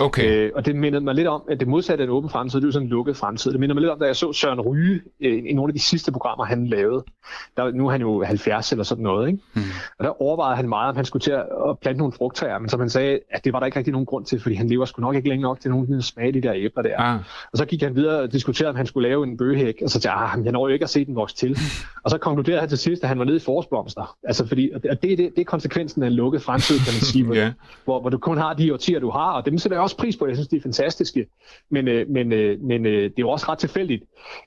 [0.00, 0.46] Okay.
[0.46, 2.64] Øh, og det mindede mig lidt om, at det modsatte af en åben fremtid, det
[2.64, 3.52] er jo sådan en lukket fremtid.
[3.52, 5.82] Det minder mig lidt om, da jeg så Søren Ryge øh, i nogle af de
[5.82, 7.04] sidste programmer, han lavede.
[7.56, 9.28] Der, nu er han jo 70 eller sådan noget.
[9.28, 9.38] Ikke?
[9.52, 9.62] Hmm.
[9.98, 12.80] Og der overvejede han meget, om han skulle til at plante nogle frugttræer, men som
[12.80, 15.00] han sagde, at det var der ikke rigtig nogen grund til, fordi han lever sgu
[15.00, 17.00] nok ikke længe nok til nogen smage de der æbler der.
[17.00, 17.20] Ah.
[17.52, 20.00] Og så gik han videre og diskuterede, om han skulle lave en bøgehæk, og så
[20.00, 21.58] sagde han, jeg når jo ikke at se den vokse til.
[22.04, 24.16] og så konkluderede han til sidst, at han var nede i forårsblomster.
[24.24, 27.24] Altså fordi, og det, det, det er konsekvensen af en lukket fremtid, kan man sige,
[27.34, 27.52] yeah.
[27.84, 30.16] hvor, hvor, du kun har de årtier, du har, og dem sætter jeg også pris
[30.16, 30.26] på.
[30.26, 31.26] Jeg synes, de er fantastiske.
[31.70, 34.02] Men, øh, men, øh, men øh, det er jo også ret tilfældigt,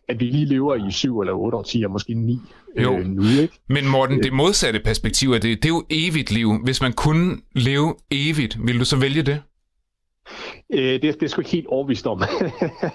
[0.07, 2.39] at vi lige lever i syv eller otte årtier, måske ni
[2.77, 2.97] øh, jo.
[2.97, 3.23] nu.
[3.41, 3.59] Ikke?
[3.69, 6.53] Men Morten, det modsatte perspektiv er det, det er jo evigt liv.
[6.63, 9.41] Hvis man kunne leve evigt, vil du så vælge det?
[10.73, 12.21] Øh, det, det er sgu ikke helt overvist om.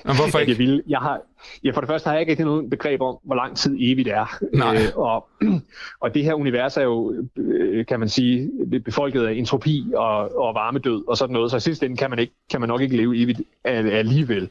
[0.05, 0.51] Og hvorfor ikke?
[0.53, 0.83] Jeg, vil.
[0.89, 1.21] jeg har,
[1.65, 4.09] ja, for det første har jeg ikke rigtig nogen begreb om, hvor lang tid evigt
[4.09, 4.39] er.
[4.53, 4.75] Nej.
[4.77, 5.29] Øh, og,
[6.03, 8.51] og det her univers er jo, øh, kan man sige,
[8.85, 12.19] befolket af entropi og, og varmedød og sådan noget, så i sidste ende kan man,
[12.19, 14.51] ikke, kan man nok ikke leve evigt alligevel.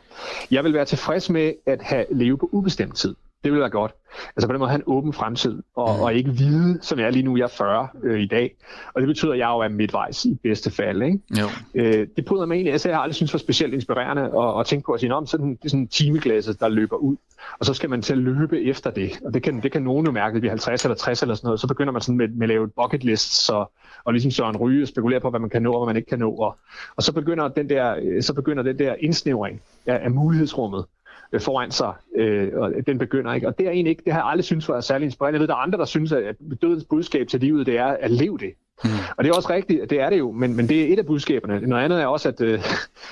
[0.51, 3.15] Jeg vil være tilfreds med at have leve på ubestemt tid.
[3.43, 3.91] Det vil være godt.
[4.35, 6.01] Altså på den måde have en åben fremtid, og, mm.
[6.01, 8.55] og ikke vide, som jeg er lige nu, jeg er 40 øh, i dag.
[8.93, 11.01] Og det betyder, at jeg jo er midtvejs i bedste fald.
[11.01, 11.19] Ikke?
[11.39, 11.45] Jo.
[11.75, 14.65] Øh, det bryder mig egentlig, altså jeg har aldrig synes var specielt inspirerende at, at
[14.65, 17.15] tænke på at sige, om sådan, det er sådan timeglasset, der løber ud,
[17.59, 19.19] og så skal man til at løbe efter det.
[19.25, 21.35] Og det kan, det kan nogen jo mærke, at vi er 50 eller 60 eller
[21.35, 23.65] sådan noget, så begynder man sådan med, med at lave et bucket list, så,
[24.03, 26.19] og ligesom Søren Ryge spekulerer på, hvad man kan nå, og hvad man ikke kan
[26.19, 26.35] nå.
[26.35, 26.57] Og,
[26.95, 30.85] og så, begynder den der, øh, så begynder den der indsnævring af, af mulighedsrummet,
[31.31, 33.47] øh, foran sig, øh, og den begynder ikke.
[33.47, 35.35] Og det er egentlig ikke, det har jeg aldrig synes var særlig inspirerende.
[35.35, 38.11] Jeg ved, der er andre, der synes, at dødens budskab til livet, det er at
[38.11, 38.53] leve det.
[38.83, 38.89] Mm.
[39.17, 41.05] Og det er også rigtigt, det er det jo, men, men det er et af
[41.05, 41.59] budskaberne.
[41.59, 42.59] Noget andet er også, at øh,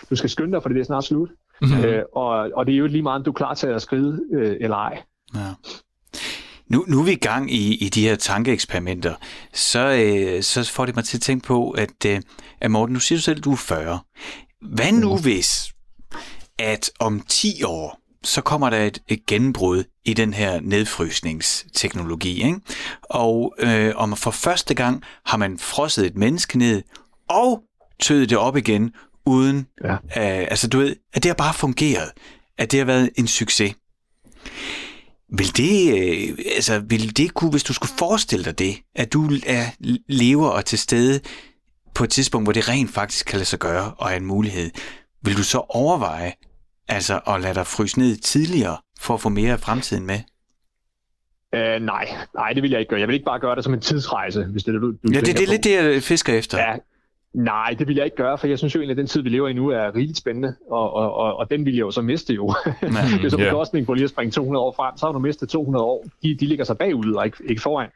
[0.10, 1.30] du skal skynde dig, for det er snart slut.
[1.62, 1.84] Mm.
[1.84, 4.22] Øh, og, og det er jo lige meget, om du er klar til at skride
[4.34, 5.02] øh, eller ej.
[5.36, 5.40] Ja.
[6.68, 9.14] Nu, nu er vi i gang i, i de her tankeeksperimenter,
[9.54, 12.22] så, øh, så får det mig til at tænke på, at, øh,
[12.62, 14.00] at Morten, nu siger du selv, at du er 40.
[14.62, 15.22] Hvad nu mm.
[15.22, 15.74] hvis,
[16.60, 22.44] at om 10 år, så kommer der et, et gennembrud i den her nedfrysningsteknologi.
[22.44, 22.60] Ikke?
[23.04, 26.82] Og øh, om for første gang har man frosset et menneske ned
[27.30, 27.64] og
[28.00, 28.94] tøet det op igen,
[29.26, 29.94] uden ja.
[29.94, 32.12] øh, altså du ved, at det har bare fungeret,
[32.58, 33.76] at det har været en succes.
[35.38, 39.30] Vil det, øh, altså, vil det kunne, hvis du skulle forestille dig det, at du
[39.46, 39.66] er
[40.08, 41.20] lever og til stede
[41.96, 44.72] på et tidspunkt, hvor det rent faktisk kan lade sig gøre og er en mulighed,
[45.24, 46.34] vil du så overveje
[46.90, 50.20] Altså at lade dig fryse ned tidligere, for at få mere af fremtiden med?
[51.54, 53.00] Uh, nej, nej, det vil jeg ikke gøre.
[53.00, 55.14] Jeg vil ikke bare gøre det som en tidsrejse, hvis det er det, du, du
[55.14, 56.58] Ja, det, det er lidt det, jeg fisker efter.
[56.58, 56.76] Ja,
[57.34, 59.30] Nej, det vil jeg ikke gøre, for jeg synes jo egentlig, at den tid, vi
[59.30, 62.02] lever i nu, er rigeligt spændende, og, og, og, og den vil jeg jo så
[62.02, 62.54] miste jo.
[62.66, 62.90] Mm,
[63.22, 65.50] det er så bekostning på lige at springe 200 år frem, så har du mistet
[65.50, 66.06] 200 år.
[66.24, 67.90] De, de ligger sig bagud og ikke, ikke foran.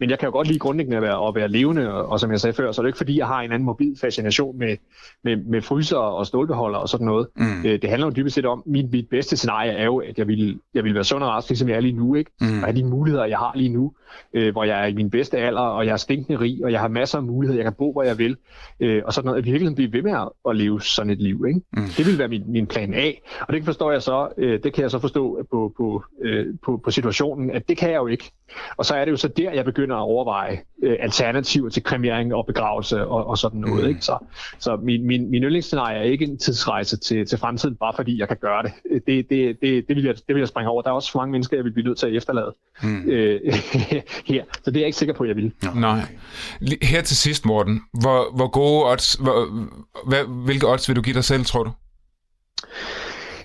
[0.00, 2.30] Men jeg kan jo godt lide grundlæggende at være, at være levende, og, og som
[2.30, 4.76] jeg sagde før, så er det ikke fordi, jeg har en anden mobil fascination med,
[5.24, 7.26] med, med fryser og stålbeholder og sådan noget.
[7.36, 7.64] Mm.
[7.64, 10.28] Øh, det handler jo dybest set om, mit, mit bedste scenarie er jo, at jeg
[10.28, 12.30] vil, jeg vil være sund og rask, ligesom jeg er lige nu, ikke?
[12.40, 12.58] Mm.
[12.58, 13.92] Og have de muligheder, jeg har lige nu,
[14.34, 16.80] øh, hvor jeg er i min bedste alder, og jeg er stinkende rig, og jeg
[16.80, 18.36] har masser af muligheder, jeg kan bo, hvor jeg vil,
[18.80, 21.44] øh, og sådan noget virkeligheden blive ved med at leve sådan et liv.
[21.48, 21.60] Ikke?
[21.72, 21.82] Mm.
[21.96, 23.12] Det vil være min, min plan A.
[23.40, 26.80] Og det forstår jeg så, øh, det kan jeg så forstå på, på, øh, på,
[26.84, 28.32] på situationen, at det kan jeg jo ikke.
[28.76, 32.34] Og så er det jo så der, jeg begynder at overveje øh, alternativer til kremering
[32.34, 33.82] og begravelse og, og sådan noget.
[33.82, 33.88] Mm.
[33.88, 34.00] Ikke?
[34.00, 34.18] Så,
[34.58, 38.28] så min, min, min yndlingsscenarie er ikke en tidsrejse til, til fremtiden, bare fordi jeg
[38.28, 38.72] kan gøre det.
[39.06, 40.82] Det, det, det, det, vil, jeg, det vil jeg springe over.
[40.82, 43.08] Der er også mange mennesker, jeg vil blive nødt til at efterlade mm.
[43.08, 43.40] øh,
[44.30, 44.44] her.
[44.52, 45.52] Så det er jeg ikke sikker på, jeg vil.
[45.74, 46.00] Nej.
[46.82, 47.80] Her til sidst, Morten.
[48.00, 49.68] Hvor, hvor gode odds, hvor,
[50.08, 51.70] hvad, hvilke odds vil du give dig selv, tror du?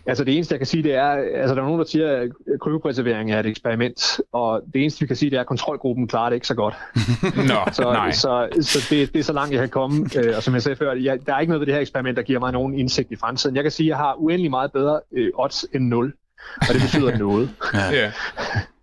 [0.08, 2.30] Altså det eneste, jeg kan sige, det er, altså der er nogen, der siger, at
[2.62, 6.30] kryopreservering er et eksperiment, og det eneste, vi kan sige, det er, at kontrolgruppen klarer
[6.30, 6.76] det ikke så godt.
[7.50, 8.12] Nå, så, nej.
[8.12, 10.10] Så, så det, det er så langt, jeg kan komme.
[10.18, 12.18] Øh, og som jeg sagde før, jeg, der er ikke noget ved det her eksperiment,
[12.18, 13.56] der giver mig nogen indsigt i fremtiden.
[13.56, 16.14] Jeg kan sige, at jeg har uendelig meget bedre øh, odds end 0,
[16.58, 17.50] og det betyder noget.
[17.74, 18.12] ja.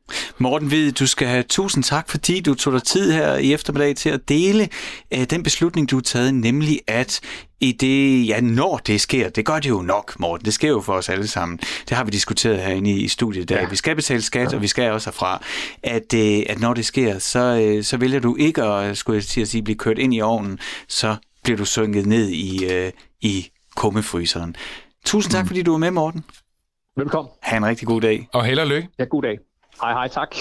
[0.42, 3.96] Morten Hvid, du skal have tusind tak, fordi du tog dig tid her i eftermiddag
[3.96, 4.68] til at dele
[5.16, 7.20] uh, den beslutning, du har taget, nemlig at
[7.60, 10.80] i det, ja, når det sker, det gør det jo nok, Morten, det sker jo
[10.80, 11.58] for os alle sammen.
[11.58, 13.68] Det har vi diskuteret herinde i studiet, der ja.
[13.68, 15.44] vi skal betale skat, og vi skal også herfra,
[15.82, 19.24] at, uh, at når det sker, så, uh, så vælger du ikke at, skulle jeg
[19.24, 22.92] sige, at sige, blive kørt ind i ovnen, så bliver du synket ned i, uh,
[23.20, 24.56] i kummefryseren.
[25.04, 25.46] Tusind tak, mm.
[25.46, 26.24] fordi du var med, Morten.
[26.96, 27.30] Velkommen.
[27.42, 28.28] Ha' en rigtig god dag.
[28.32, 28.88] Og held og lykke.
[28.98, 29.38] Ja, god dag.
[29.82, 30.36] Hej, hej, tak.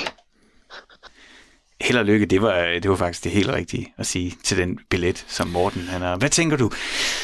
[1.82, 4.80] Held og lykke, det var, det var faktisk det helt rigtige at sige til den
[4.90, 6.18] billet, som Morten han har.
[6.18, 6.72] Hvad tænker du?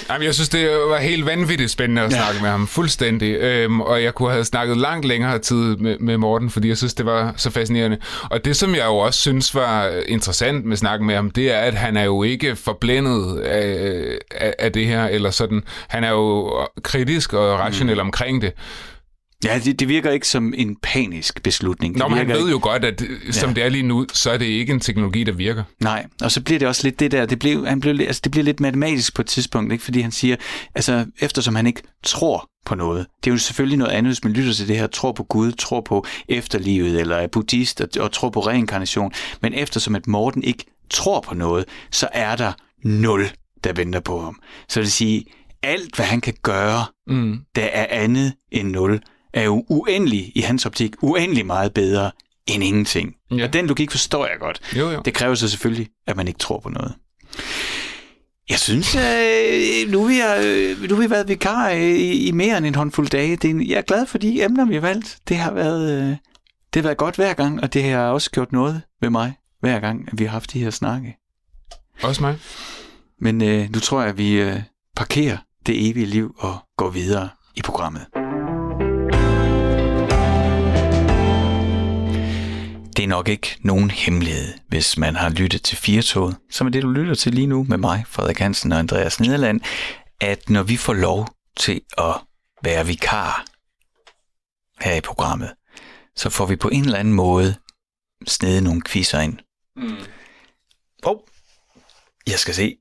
[0.10, 2.18] Jamen, jeg synes, det var helt vanvittigt spændende at ja.
[2.18, 3.36] snakke med ham, fuldstændig.
[3.36, 6.94] Øhm, og jeg kunne have snakket langt længere tid med, med Morten, fordi jeg synes,
[6.94, 7.98] det var så fascinerende.
[8.30, 11.60] Og det, som jeg jo også synes var interessant med snakken med ham, det er,
[11.60, 15.64] at han er jo ikke forblændet af, af, af det her, eller sådan.
[15.88, 18.02] Han er jo kritisk og rationel mm.
[18.02, 18.54] omkring det.
[19.44, 21.94] Ja, det, det virker ikke som en panisk beslutning.
[21.94, 22.52] Det Nå, men han ved ikke...
[22.52, 23.56] jo godt, at som ja.
[23.56, 25.64] det er lige nu, så er det ikke en teknologi, der virker.
[25.82, 28.32] Nej, og så bliver det også lidt det der, det, blev, han blev, altså, det
[28.32, 29.84] bliver lidt matematisk på et tidspunkt, ikke?
[29.84, 30.36] fordi han siger,
[30.76, 33.06] altså eftersom han ikke tror på noget.
[33.24, 35.52] Det er jo selvfølgelig noget andet, hvis man lytter til det her, tror på Gud,
[35.52, 39.12] tror på efterlivet, eller er buddhist og, og tror på reinkarnation.
[39.42, 43.32] Men eftersom at Morten ikke tror på noget, så er der nul,
[43.64, 44.40] der venter på ham.
[44.70, 45.26] Så det vil sige,
[45.64, 47.40] alt hvad han kan gøre, mm.
[47.56, 49.02] der er andet end nul,
[49.34, 52.12] er jo uendelig i hans optik, uendelig meget bedre
[52.48, 53.14] end ingenting.
[53.32, 53.44] Ja.
[53.44, 54.60] Og den logik forstår jeg godt.
[54.78, 55.02] Jo, jo.
[55.06, 56.94] Det kræver så selvfølgelig, at man ikke tror på noget.
[58.50, 62.32] Jeg synes, øh, nu, vi har, øh, nu har vi været vikar øh, i, i
[62.32, 63.36] mere end en håndfuld dage.
[63.36, 65.18] Det er, en- jeg er glad for de emner, vi har valgt.
[65.28, 66.10] Det har været, øh,
[66.74, 69.80] det har været godt hver gang, og det har også gjort noget ved mig, hver
[69.80, 71.18] gang, at vi har haft de her snakke.
[72.04, 72.38] Også mig.
[73.22, 74.60] Men øh, nu tror jeg, at vi øh,
[74.96, 78.06] parkerer det evige liv og går videre i programmet.
[82.98, 86.84] Det er nok ikke nogen hemmelighed, hvis man har lyttet til Firtoget, som er det,
[86.84, 89.62] du lytter til lige nu med mig, Frederik Hansen og Andreas Nederland,
[90.22, 92.14] at når vi får lov til at
[92.64, 93.46] være vikar
[94.82, 95.54] her i programmet,
[96.16, 97.56] så får vi på en eller anden måde
[98.28, 99.38] snedet nogle quizzer ind.
[99.76, 99.98] Mm.
[101.04, 101.20] Oh,
[102.28, 102.78] jeg skal se,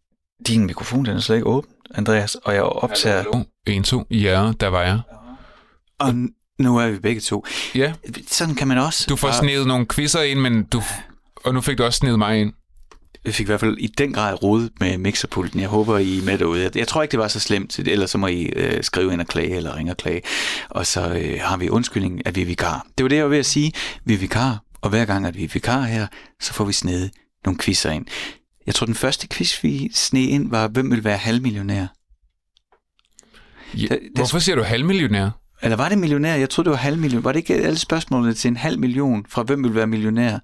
[0.47, 3.45] din mikrofon den er slet ikke åben, Andreas, og jeg optager, Hallo.
[3.67, 4.07] En, to.
[4.11, 5.01] Ja, der var jeg.
[5.99, 6.15] og
[6.59, 7.45] nu er vi begge to.
[7.75, 7.92] Ja,
[8.29, 9.07] Sådan kan man også.
[9.09, 10.83] du får Og snedet nogle quizzer ind, men du...
[11.37, 12.53] Og nu fik du også snedet mig ind.
[13.25, 15.61] Jeg fik i hvert fald i den grad rodet med mixerpulten.
[15.61, 16.62] Jeg håber, I er med derude.
[16.62, 19.21] Jeg, jeg tror ikke, det var så slemt, ellers så må I øh, skrive ind
[19.21, 20.23] og klage, eller ringe og klage.
[20.69, 22.87] Og så øh, har vi undskyldning, at vi er vikar.
[22.99, 23.73] Det var det, jeg var ved at sige.
[24.05, 26.07] Vi er vikar, og hver gang, at vi er vikar her,
[26.40, 27.11] så får vi snedet
[27.45, 28.07] nogle quizzer ind.
[28.66, 31.87] Jeg tror, den første quiz, vi sned ind, var, hvem vil være halvmillionær?
[33.75, 35.31] Ja, Det- det- hvorfor siger du halvmillionær?
[35.62, 36.35] Eller var det millionær?
[36.35, 37.25] Jeg troede, det var halv million.
[37.25, 40.38] Var det ikke alle spørgsmålene til en halv million fra hvem vil være millionær?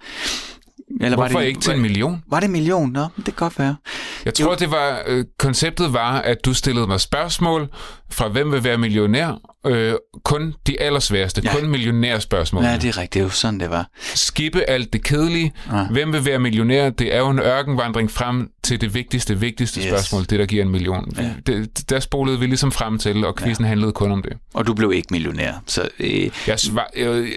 [1.00, 2.22] Eller Hvorfor var det, ikke til en million?
[2.31, 2.92] Var det en million?
[2.92, 3.76] Nå, det kan godt være.
[4.24, 7.68] Jeg tror, det var øh, konceptet var, at du stillede mig spørgsmål
[8.11, 9.40] fra hvem vil være millionær.
[9.66, 11.55] Øh, kun de allersværeste, Ja.
[11.59, 12.64] kun millionærspørgsmål.
[12.64, 13.14] Ja, det er rigtigt.
[13.14, 13.88] Det er jo sådan, det var.
[14.00, 15.52] Skippe alt det kedelige.
[15.72, 15.85] Ja.
[15.90, 16.90] Hvem vil være millionær?
[16.90, 19.87] Det er jo en ørkenvandring frem til det vigtigste, vigtigste Yes.
[19.88, 21.12] spørgsmål, det der giver en million.
[21.16, 21.31] Ja.
[21.46, 23.68] Det, der spolede vi ligesom frem til, og quizzen ja.
[23.68, 24.33] handlede kun om det.
[24.55, 25.52] Og du blev ikke millionær.
[25.66, 27.28] Så øh, Jeg svar, øh,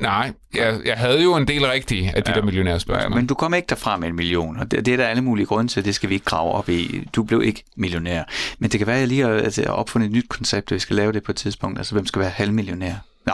[0.00, 2.36] nej, jeg, jeg havde jo en del rigtige af de Ja.
[2.36, 3.14] der millionærspørgsmål.
[3.14, 5.46] men du kom ikke derfra med en million, og det, det er der alle mulige
[5.46, 7.08] grunde til, det skal vi ikke grave op i.
[7.12, 8.24] Du blev ikke millionær.
[8.58, 10.80] Men det kan være, at jeg lige har altså, opfundet et nyt koncept, og vi
[10.80, 11.78] skal lave det på et tidspunkt.
[11.78, 12.94] Altså, hvem skal være halvmillionær?
[13.26, 13.32] Nå,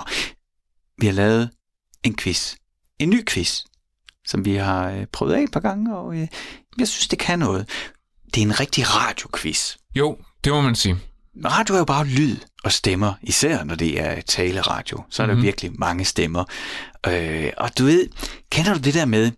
[0.99, 1.51] vi har lavet
[2.03, 2.55] en quiz.
[2.99, 3.61] En ny quiz,
[4.27, 6.29] som vi har øh, prøvet af et par gange, og øh,
[6.79, 7.69] jeg synes, det kan noget.
[8.35, 9.77] Det er en rigtig radioquiz.
[9.95, 10.97] Jo, det må man sige.
[11.45, 15.03] Radio er jo bare lyd og stemmer, især når det er taleradio.
[15.11, 15.45] Så er der mm-hmm.
[15.45, 16.45] virkelig mange stemmer.
[17.07, 18.09] Øh, og du ved,
[18.51, 19.33] kender du det der med,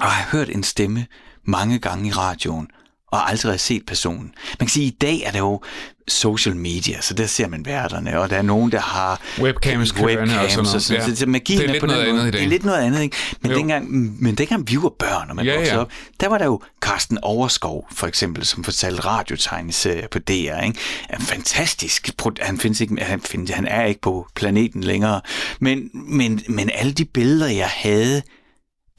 [0.00, 1.06] at have hørt en stemme
[1.44, 2.68] mange gange i radioen,
[3.12, 4.32] og aldrig har set personen.
[4.60, 5.60] Man kan sige, at i dag er der jo
[6.08, 10.22] social media, så der ser man værterne, og der er nogen, der har Webcams kørende
[10.40, 10.68] og sådan noget.
[10.68, 11.06] så, så, Ja.
[11.06, 12.20] så, så magien Det er lidt på den noget måde.
[12.20, 12.40] andet i dag.
[12.40, 13.16] Det er lidt noget andet, ikke?
[13.40, 13.56] Men, Jo.
[13.58, 13.90] dengang,
[14.22, 15.80] men dengang vi var børn, og man Ja, voksede ja.
[15.80, 20.78] op, der var der jo Carsten Overskov, for eksempel, som fortalte radiotegneserier på DR, ikke?
[21.12, 25.20] En fantastisk, han findes ikke, han, findes, han er ikke på planeten længere,
[25.60, 28.22] men, men, men alle de billeder, jeg havde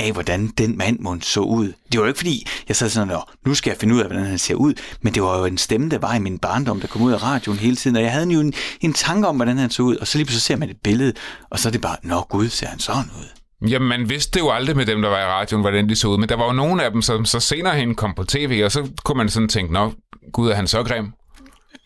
[0.04, 1.66] af, hvordan den mand må så ud.
[1.66, 4.06] Det var jo ikke fordi, jeg sad sådan, "Nå, nu skal jeg finde ud af,
[4.08, 6.80] hvordan han ser ud, men det var jo en stemme, der var i min barndom,
[6.82, 9.36] der kom ud af radioen hele tiden, og jeg havde jo en, en tanke om,
[9.36, 11.13] hvordan han så ud, og så lige pludselig ser man et billede,
[11.50, 13.26] og så er det bare, nå gud, ser han sådan ud.
[13.70, 16.18] Jamen, man vidste jo aldrig med dem, der var i radioen, hvordan de så ud.
[16.18, 18.72] Men der var jo nogle af dem, som så senere hen kom på tv, og
[18.72, 19.94] så kunne man sådan tænke, nå,
[20.34, 21.12] gud, er han så grim?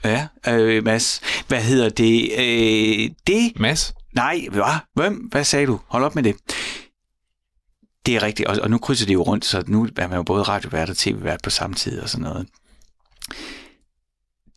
[0.03, 2.30] Ja, øh, Mads, hvad hedder det?
[2.38, 3.93] Øh, det Mads?
[4.15, 4.63] Nej, hvad?
[4.95, 5.13] Hvem?
[5.32, 5.80] Hvad sagde du?
[5.88, 6.36] Hold op med det.
[8.08, 10.24] Det er rigtigt, og, og nu krydser det jo rundt, så nu er man jo
[10.24, 12.48] både radiovært og tv-vært på samme tid og sådan noget.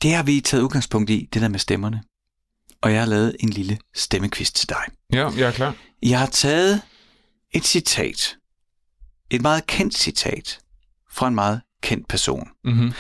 [0.03, 2.03] Det har vi taget udgangspunkt i, det der med stemmerne.
[2.83, 4.83] Og jeg har lavet en lille stemmequiz til dig.
[5.13, 5.77] Ja, jeg er klar.
[6.03, 6.83] Jeg har taget
[7.53, 8.37] et citat.
[9.31, 10.61] Et meget kendt citat
[11.11, 12.49] fra en meget kendt person.
[12.65, 12.93] Mm-hmm.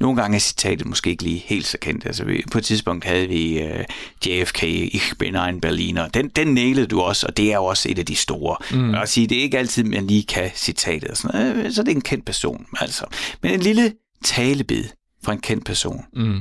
[0.00, 2.06] Nogle gange er citatet måske ikke lige helt så kendt.
[2.06, 3.80] Altså, vi, på et tidspunkt havde vi uh,
[4.26, 6.08] JFK, Ich bin ein Berliner.
[6.08, 8.56] Den, den nailede du også, og det er jo også et af de store.
[8.78, 8.94] Mm.
[8.94, 11.10] Og sige, det er ikke altid, man lige kan citatet.
[11.10, 11.66] Og sådan noget.
[11.66, 12.66] Øh, Så det er en kendt person.
[12.80, 13.04] Altså.
[13.42, 13.92] Men en lille
[14.24, 14.84] talebid
[15.24, 16.04] fra en kendt person.
[16.12, 16.40] Mm.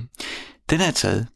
[0.70, 1.28] Den har jeg taget.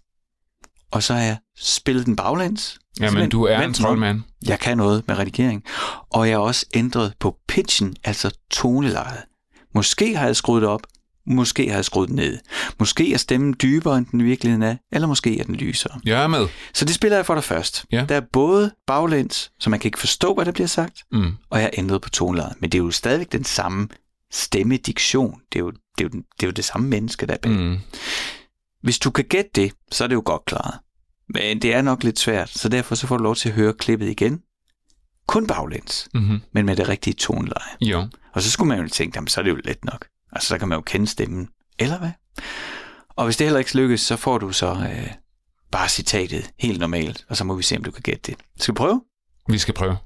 [0.91, 2.79] Og så har jeg spillet den baglæns.
[2.99, 4.21] Jamen, du er en troldmand.
[4.47, 5.63] Jeg kan noget med redigering.
[6.09, 9.19] Og jeg har også ændret på pitchen, altså tonelejet.
[9.75, 10.81] Måske har jeg skruet det op,
[11.27, 12.37] måske har jeg skruet det ned.
[12.79, 15.99] Måske er stemmen dybere, end den i virkeligheden er, eller måske er den lysere.
[16.05, 16.47] Jeg er med.
[16.73, 17.85] Så det spiller jeg for dig først.
[17.91, 18.05] Ja.
[18.09, 21.31] Der er både baglæns, så man kan ikke forstå, hvad der bliver sagt, Mm.
[21.49, 22.53] og jeg har ændret på tonelejet.
[22.59, 23.87] Men det er jo stadigvæk den samme
[24.31, 25.41] stemmediktion.
[25.53, 27.37] Det er jo det, er jo, den- det, er jo det samme menneske, der er
[27.37, 27.51] bag.
[27.51, 27.77] Mm.
[28.83, 30.75] Hvis du kan gætte det, så er det jo godt klaret.
[31.33, 33.73] Men det er nok lidt svært, så derfor så får du lov til at høre
[33.73, 34.41] klippet igen.
[35.27, 36.41] Kun baglæns, Mm-hmm.
[36.53, 37.71] men med det rigtige toneleje.
[37.81, 38.07] Jo.
[38.33, 40.05] Og så skulle man jo tænke, jamen så er det jo let nok.
[40.31, 41.47] Altså, så kan man jo kende stemmen.
[41.79, 42.11] Eller hvad?
[43.09, 45.11] Og hvis det heller ikke lykkes, så får du så øh,
[45.71, 48.35] bare citatet helt normalt, og så må vi se, om du kan gætte det.
[48.59, 49.01] Skal vi prøve?
[49.49, 49.97] Vi skal prøve.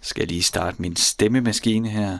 [0.00, 2.18] Skal jeg lige starte min stemmemaskine her.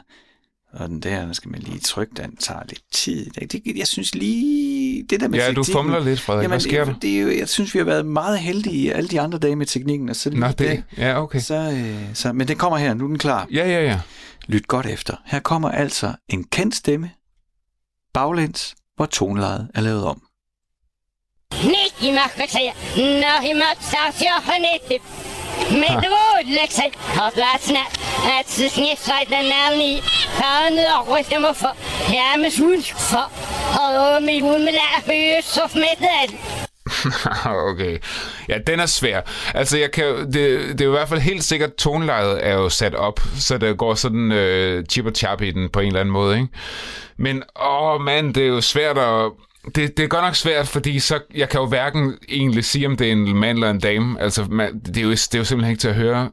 [0.72, 3.30] Og den der, der skal man lige trykke, den tager lidt tid.
[3.76, 6.48] Jeg synes lige, det der med Ja, du fumler lidt, Frederik.
[6.48, 6.94] Hvad sker der?
[6.98, 9.66] det, er jo, jeg synes, vi har været meget heldige alle de andre dage med
[9.66, 10.08] teknikken.
[10.08, 11.40] Og så Nå, det, det, ja, okay.
[11.40, 13.46] så, øh, så, men den kommer her, nu er den klar.
[13.52, 14.00] Ja, ja, ja.
[14.48, 15.16] Lyt godt efter.
[15.26, 17.10] Her kommer altså en kendt stemme,
[18.14, 20.22] baglæns, hvor tonelejet er lavet om.
[25.70, 27.84] Metodlexen har pladsene
[28.38, 30.00] at snifrejden er ni.
[30.38, 31.76] Færden og rytter mig for.
[32.12, 33.26] Jamen, hun for.
[33.82, 36.38] Og om i hun vil have høje sof med den.
[37.70, 37.98] okay.
[38.48, 39.20] Ja, den er svær.
[39.54, 40.34] Altså, jeg kan, det,
[40.72, 43.78] det er jo i hvert fald helt sikkert, tonelejet er jo sat op, så det
[43.78, 46.48] går sådan øh, chip og chap i den på en eller anden måde, ikke?
[47.16, 49.30] Men, åh mand, det er jo svært at...
[49.74, 52.96] Det, det er godt nok svært, fordi så, jeg kan jo hverken egentlig sige, om
[52.96, 54.20] det er en mand eller en dame.
[54.20, 56.30] Altså, man, det, er jo, det er jo simpelthen ikke til at høre.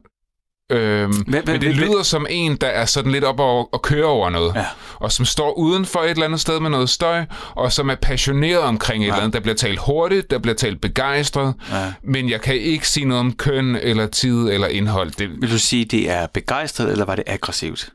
[0.70, 3.82] Øhm, hvad- men det hvad- lyder som en, der er sådan lidt op og, og
[3.82, 4.54] kører over noget.
[4.54, 4.66] Ja.
[4.94, 7.94] Og som står uden for et eller andet sted med noget støj, og som er
[7.94, 9.32] passioneret omkring et eller andet.
[9.32, 11.92] Der bliver talt hurtigt, der bliver talt begejstret, Ja.
[12.02, 15.10] men jeg kan ikke sige noget om køn, eller tid, eller indhold.
[15.10, 17.92] Det, Vil du sige, det er begejstret, eller var det aggressivt?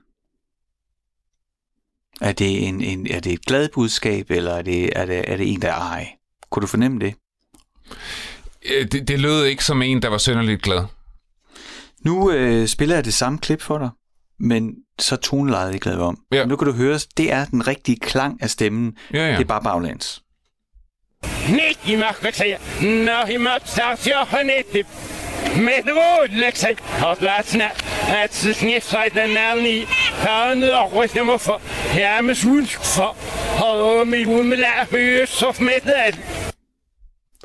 [2.22, 5.38] Er det, en, en, er det et glad budskab, eller er det, er det, er
[5.38, 6.08] det en, der er ej?
[6.50, 7.14] Kunne du fornemme det?
[8.76, 10.84] øh, det, det lød ikke som en, der var synderligt glad.
[12.06, 13.90] Nu øh, spiller jeg det samme klip for dig,
[14.40, 16.18] men så tonelejet ikke lavet om.
[16.32, 16.46] Ja.
[16.46, 18.98] Nu kan du høre, det er den rigtige klang af stemmen.
[19.14, 19.32] Ja, ja.
[19.32, 20.22] Det er bare baglands.
[21.50, 24.88] Nicht immer wechseln, noch immer sagt ja nicht.
[25.58, 27.70] Med våd leksik og pladsene,
[28.24, 29.86] at sidste sejden er ni,
[30.28, 33.16] hørende og rystende for, hermes udsk for,
[33.64, 36.51] og om i uden med lær høje, så med det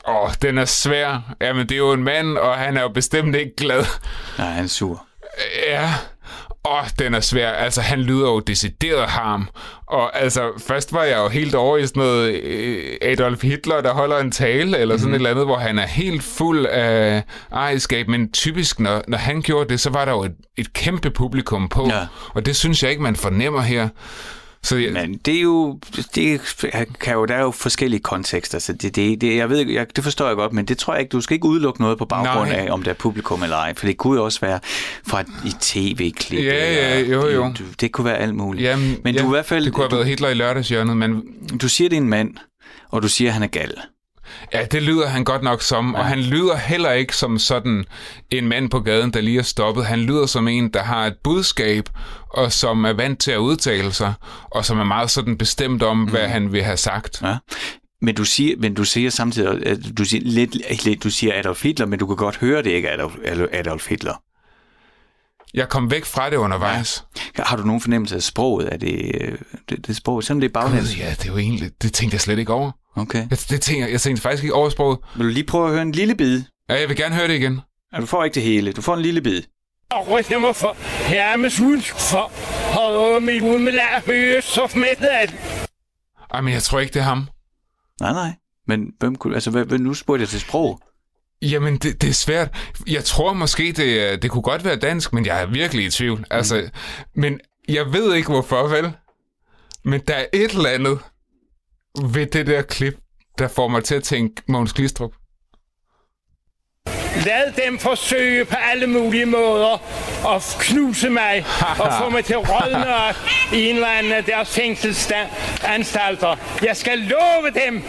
[0.09, 1.35] Åh, oh, den er svær.
[1.41, 3.85] Jamen, det er jo en mand, og han er jo bestemt ikke glad.
[4.39, 5.07] Nej, han er sur.
[5.69, 5.95] Ja.
[6.65, 7.51] Åh, oh, den er svær.
[7.51, 9.49] Altså, han lyder jo decideret harm.
[9.87, 13.93] Og altså, først var jeg jo helt over i sådan noget øh, Adolf Hitler, der
[13.93, 15.15] holder en tale, eller sådan mm.
[15.15, 18.09] et eller andet, hvor han er helt fuld af ejerskab.
[18.09, 21.69] Men typisk, når, når han gjorde det, så var der jo et, et kæmpe publikum
[21.69, 21.89] på.
[21.89, 22.07] Ja.
[22.35, 23.89] Og det synes jeg ikke, man fornemmer her.
[24.67, 25.79] Så jeg, Men det er jo,
[26.15, 26.41] det
[27.01, 30.05] kan jo, der er jo forskellige kontekster, så det, det, det, jeg ved, jeg, det
[30.05, 32.49] forstår jeg godt, men det tror jeg ikke, du skal ikke udelukke noget på baggrund
[32.49, 32.59] Nej.
[32.59, 34.61] af, om der er publikum eller ej, for det kunne jo også være
[35.07, 36.45] fra et i tv-klip.
[36.45, 37.53] Ja, ja, jo, jo.
[37.59, 38.65] Det, det, kunne være alt muligt.
[38.65, 40.97] Jamen, men ja, du er i hvert fald, det kunne have været Hitler i lørdagshjørnet,
[40.97, 41.23] men
[41.63, 42.35] du siger, det er en mand,
[42.91, 43.75] og du siger, han er gal.
[44.53, 45.99] Ja, det lyder han godt nok som, ja.
[45.99, 47.85] og han lyder heller ikke som sådan
[48.31, 49.87] en mand på gaden, der lige er stoppet.
[49.87, 51.89] Han lyder som en, der har et budskab,
[52.31, 54.15] og som er vant til at udtale sig,
[54.45, 56.11] og som er meget sådan bestemt om, mm.
[56.11, 57.23] hvad han vil have sagt.
[57.23, 57.37] Ja.
[58.03, 61.63] Men du siger, men du siger samtidig, at du siger, lidt, lidt, du siger Adolf
[61.63, 63.15] Hitler, men du kan godt høre, det ikke Adolf,
[63.53, 64.23] Adolf Hitler.
[65.55, 67.05] Jeg kom væk fra det undervejs.
[67.37, 68.73] Har du nogen fornemmelse af sproget?
[68.73, 70.95] Er det, øh, det, det sprog, selvom det er baglæns?
[70.95, 72.73] Gud, ja, det er jo egentlig, det tænkte jeg slet ikke over.
[72.97, 73.27] Okay.
[73.31, 74.99] Jeg, det tænker, jeg tænkte faktisk ikke over sproget.
[75.17, 76.43] Vil du lige prøve at høre en lille bid?
[76.69, 77.61] Ja, jeg vil gerne høre det igen.
[77.93, 78.73] Ja, du får ikke det hele.
[78.73, 79.43] Du får en lille bid.
[79.91, 80.07] Og
[80.41, 80.77] mig for,
[81.09, 82.33] her med sunsk for,
[82.79, 85.29] og mit ud med lær, så med.
[86.31, 87.29] Ej, men jeg tror ikke, det er ham.
[88.01, 88.31] Nej, nej.
[88.67, 90.81] Men hvem kunne, altså, hvad, hvad, nu spurgte jeg til sprog.
[91.43, 92.57] Jamen, det, det er svært.
[92.87, 96.25] Jeg tror måske, det, det kunne godt være dansk, men jeg er virkelig i tvivl.
[96.31, 96.57] Altså,
[97.15, 97.21] Mm.
[97.21, 98.93] men jeg ved ikke, hvorfor, vel?
[99.85, 100.99] Men der er et eller andet
[102.03, 102.95] ved det der klip,
[103.39, 105.13] der får mig til at tænke Mogens Glistrup.
[107.25, 109.73] Lad dem forsøge på alle mulige måder
[110.35, 111.47] at knuse mig
[111.79, 113.15] og få mig til at rådne op
[113.53, 116.37] i en eller anden af deres fængselsanstalter.
[116.63, 117.83] Jeg skal love dem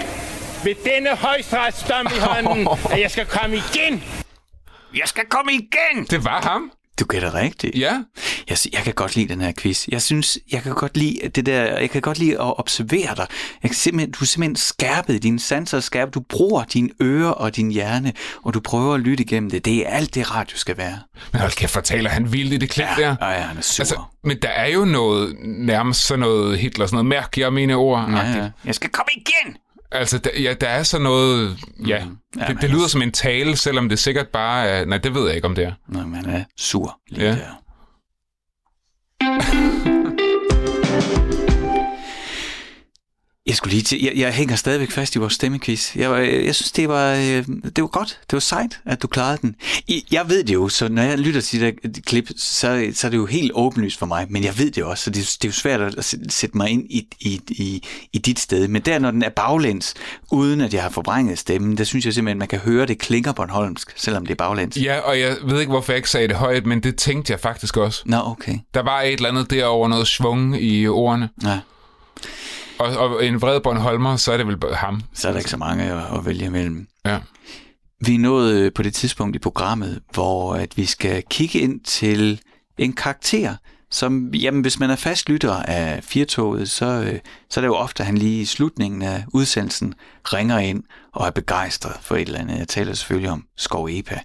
[0.63, 4.03] ved denne højstrætsdom i hånden, at jeg skal komme igen.
[4.95, 6.05] Jeg skal komme igen!
[6.05, 6.71] Det var ham?
[6.99, 7.75] Du gætter rigtigt.
[7.75, 7.91] Ja.
[8.49, 9.87] Jeg, jeg kan godt lide den her quiz.
[9.87, 13.27] Jeg synes, jeg kan godt lide det der, jeg kan godt lide at observere dig.
[13.63, 16.13] Jeg kan simpelthen, du er simpelthen skærpet, dine sanser er skærpet.
[16.13, 19.65] Du bruger dine ører og din hjerne, og du prøver at lytte igennem det.
[19.65, 20.99] Det er alt det radio skal være.
[21.31, 23.15] Men hold kæft, fortæller han vildt i det klip der.
[23.21, 23.81] Ja, ja, han er sur.
[23.81, 27.75] Altså, men der er jo noget, nærmest sådan noget Hitler, sådan noget mærk, jeg mine
[27.75, 28.09] ord.
[28.09, 28.49] ja, ja.
[28.65, 29.57] Jeg skal komme igen!
[29.91, 31.57] Altså, der, ja, der er sådan noget...
[31.87, 32.17] Ja, Mm.
[32.41, 34.85] Jamen, det, det lyder som en tale, selvom det sikkert bare er...
[34.85, 35.71] Nej, det ved jeg ikke, om det er.
[35.87, 37.31] Nå, men han er sur lige Ja.
[37.35, 37.53] der.
[43.47, 45.95] Jeg skulle lige til, jeg, jeg hænger stadigvæk fast i vores stemmequiz.
[45.95, 47.45] Jeg, jeg synes, det var, øh,
[47.75, 48.19] det var godt.
[48.21, 49.55] Det var sejt, at du klarede den.
[50.11, 53.11] Jeg ved det jo, så når jeg lytter til det der klip, så, så er
[53.11, 54.25] det jo helt åbenlyst for mig.
[54.29, 56.85] Men jeg ved det også, så det, det er jo svært at sætte mig ind
[56.89, 57.83] i, i, i,
[58.13, 58.67] i dit sted.
[58.67, 59.93] Men der, når den er baglæns,
[60.31, 63.31] uden at jeg har forvrænget stemmen, der synes jeg simpelthen, man kan høre, det klinger
[63.31, 64.77] Bornholmsk, selvom det er baglæns.
[64.77, 67.39] Ja, og jeg ved ikke, hvorfor jeg ikke sagde det højt, men det tænkte jeg
[67.39, 68.01] faktisk også.
[68.05, 68.57] Nå, okay.
[68.73, 71.29] Der var et eller andet derover noget svung i ordene.
[71.43, 71.59] Ja,
[72.79, 75.01] Og, og en vred Bornholmer, så er det vel ham.
[75.13, 76.87] så er der ikke så mange at, at vælge imellem.
[77.05, 77.19] Ja.
[78.05, 81.79] Vi er nået øh, på det tidspunkt i programmet, hvor at vi skal kigge ind
[81.79, 82.41] til
[82.77, 83.55] en karakter,
[83.91, 87.19] som, jamen hvis man er fast lytter af Firtoget, så, øh,
[87.49, 91.27] så er det jo ofte, at han lige i slutningen af udsendelsen ringer ind og
[91.27, 92.59] er begejstret for et eller andet.
[92.59, 94.19] Jeg taler selvfølgelig om Skov Epa,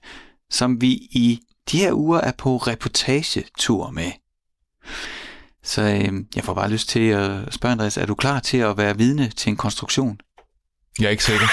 [0.50, 1.40] som vi i
[1.70, 4.12] de her uger er på reportagetur med.
[5.64, 8.76] Så øh, jeg får bare lyst til at spørge Andreas, er du klar til at
[8.76, 10.20] være vidne til en konstruktion?
[10.98, 11.46] Jeg er ikke sikker.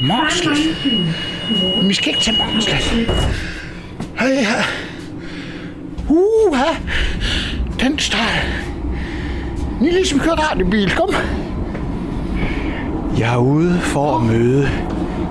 [0.00, 1.88] Morslet.
[1.88, 3.06] Vi skal ikke til Morslet.
[4.18, 4.64] Hej, ja.
[6.08, 6.74] Uha.
[7.80, 8.18] Den står.
[9.80, 10.90] Ni er ligesom kørt radiobil.
[10.90, 11.14] Kom.
[13.18, 14.68] Jeg er ude for at møde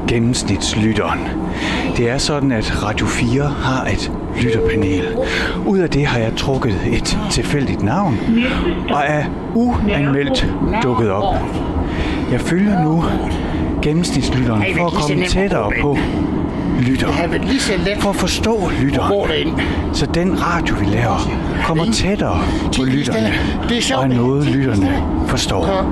[0.08, 1.20] gennemsnitslytteren.
[1.98, 4.12] Det er sådan, at Radio 4 har et
[4.42, 5.04] lytterpanel.
[5.66, 8.20] Ud af det har jeg trukket et tilfældigt navn,
[8.90, 9.24] og er
[9.56, 10.48] uanmeldt
[10.84, 11.36] dukket op.
[12.32, 13.04] Jeg følger nu
[13.82, 15.98] gennemsnitslytteren for at komme tættere på
[16.84, 19.60] Det har lige så let For at forstå lytteren, derind.
[19.94, 21.32] så den radio, vi laver,
[21.66, 22.40] kommer tættere
[22.78, 23.34] på lytterne,
[23.70, 25.66] Det er og er noget, lytterne forstår.
[25.66, 25.86] Kør,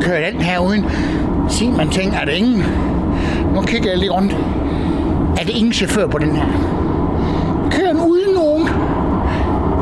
[0.00, 0.84] kør den her uden.
[1.48, 2.64] Sig man ting, er der ingen?
[3.54, 4.36] Nu kigger jeg lige rundt.
[5.36, 6.44] Er det ingen chauffør på den her?
[7.70, 8.68] Kør den uden nogen.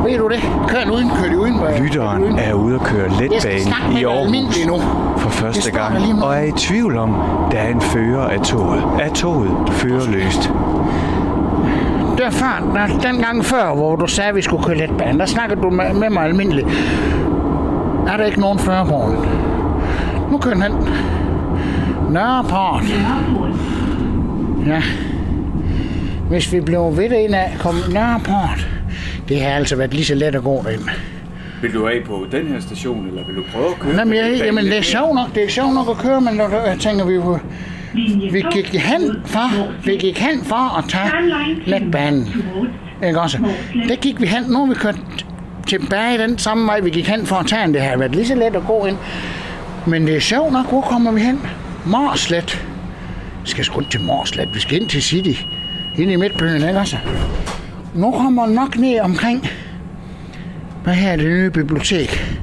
[0.05, 0.39] Ved du det?
[0.67, 1.53] Kør den uden, kør det uden.
[1.57, 4.81] hvor Lytteren er ude at køre Jeg skal snakke med i Aarhus nu.
[5.23, 7.15] For første gang, og er i tvivl om,
[7.51, 8.83] der er en fører af toget.
[8.99, 10.51] Er toget førerløst?
[12.17, 15.19] Det var før, der, den gang før, hvor du sagde, at vi skulle køre letbane,
[15.19, 16.67] der snakkede du med, med mig almindeligt.
[18.07, 19.15] Er der ikke nogen fører på?
[20.31, 20.71] Nu kører den hen.
[22.09, 22.83] Nørreport.
[24.67, 24.81] Ja.
[26.29, 28.67] Hvis vi blev ved det ind af, kom Nørreport.
[29.29, 30.89] Det har altså været lige så let at gå derind.
[31.63, 33.95] Vil du af på den her station, eller vil du prøve at køre?
[33.97, 36.49] Jamen, jeg, jamen det er sjovt nok, det er sjovt nok at køre, men når
[36.49, 37.39] jeg tænker, vi, jo-
[38.31, 41.11] vi gik hen for, vi gik hen for at tage
[41.65, 42.27] letbanen.
[43.07, 43.37] Ikke også?
[43.89, 44.95] Der gik vi hen, nu har vi kørt
[45.67, 47.73] tilbage den samme vej, vi gik hen for at tage den.
[47.73, 48.97] Det har været lige så let at gå ind.
[49.87, 51.39] Men det er sjovt nok, hvor kommer vi hen?
[51.85, 52.65] Morslet.
[53.43, 55.41] Vi skal sgu til Morslet, vi skal ind til City.
[55.97, 56.97] Ind i midtbyen, ikke også?
[57.95, 59.47] Nu kommer nok ned omkring,
[60.83, 62.39] hvad her er det nye bibliotek?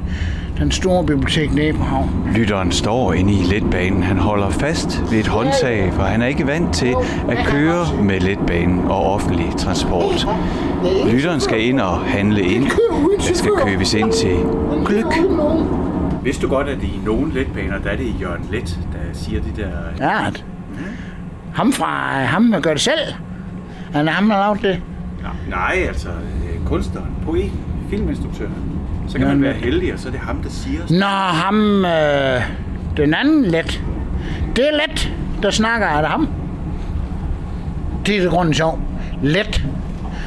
[0.59, 2.31] Den store bibliotek nede på havn.
[2.35, 4.03] Lytteren står inde i letbanen.
[4.03, 6.95] Han holder fast ved et håndtag, for han er ikke vant til
[7.29, 10.27] at køre med letbanen og offentlig transport.
[11.13, 12.67] Lytteren skal ind og handle ind.
[13.29, 14.37] Der skal købes ind til
[14.87, 15.05] gløk.
[16.25, 19.63] Vidste du godt, at i nogle letbaner, der er det Jørgen Let, der siger de
[19.63, 19.69] der...
[20.01, 20.31] Ja,
[21.55, 23.15] ham fra ham, der gør det selv.
[23.93, 24.83] Han er ham, der har lavet det.
[25.49, 27.61] Nej, altså øh, kunstneren, poeten,
[27.91, 28.53] filminstruktøren.
[29.09, 30.81] Så kan Jørgen man være heldig, og så er det ham, der siger...
[30.91, 31.07] Nå,
[31.39, 32.43] ham, øh,
[32.97, 33.83] den anden let.
[34.57, 35.13] Det er let,
[35.43, 36.29] der snakker, er det ham?
[38.07, 38.79] Det er det grunden sjov.
[39.23, 39.65] Let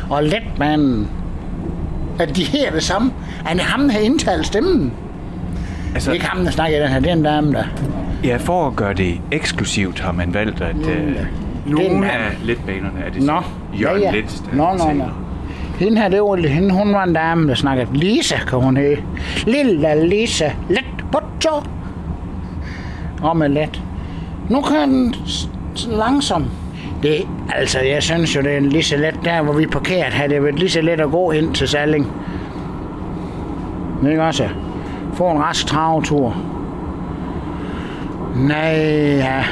[0.10, 1.08] og letmanden.
[2.20, 3.12] At de her er det samme.
[3.46, 4.82] Er det ham, der har indtalt stemmen?
[4.84, 4.92] Det
[5.94, 7.64] Altså, er ikke ham, der snakker i den her, det er en dame, der.
[8.24, 11.16] ja, for at gøre det eksklusivt har man valgt, at øh,
[11.66, 13.42] Nogle af letbanerne er det Nå,
[13.82, 14.16] Jørgen ja, ja.
[14.22, 14.84] Let, der Nå, nå, nå.
[14.84, 15.23] taler.
[15.80, 17.88] Hende her, det var hende, hun var en dame, der snakkede.
[17.94, 18.98] Lisa, kan hun hedde.
[19.46, 21.64] Lille Lisa, let på tog.
[23.22, 23.82] Og med let.
[24.50, 25.16] Nu kører den
[25.88, 26.46] langsom.
[27.04, 30.14] Det, altså, jeg synes jo, det er lige så let der, hvor vi parkeret.
[30.14, 30.28] her.
[30.28, 32.12] det været lige så let at gå ind til Salling.
[34.10, 34.50] Ikke også?
[35.14, 36.36] Få en rask travetur.
[38.36, 38.76] Nej,
[39.18, 39.44] ja.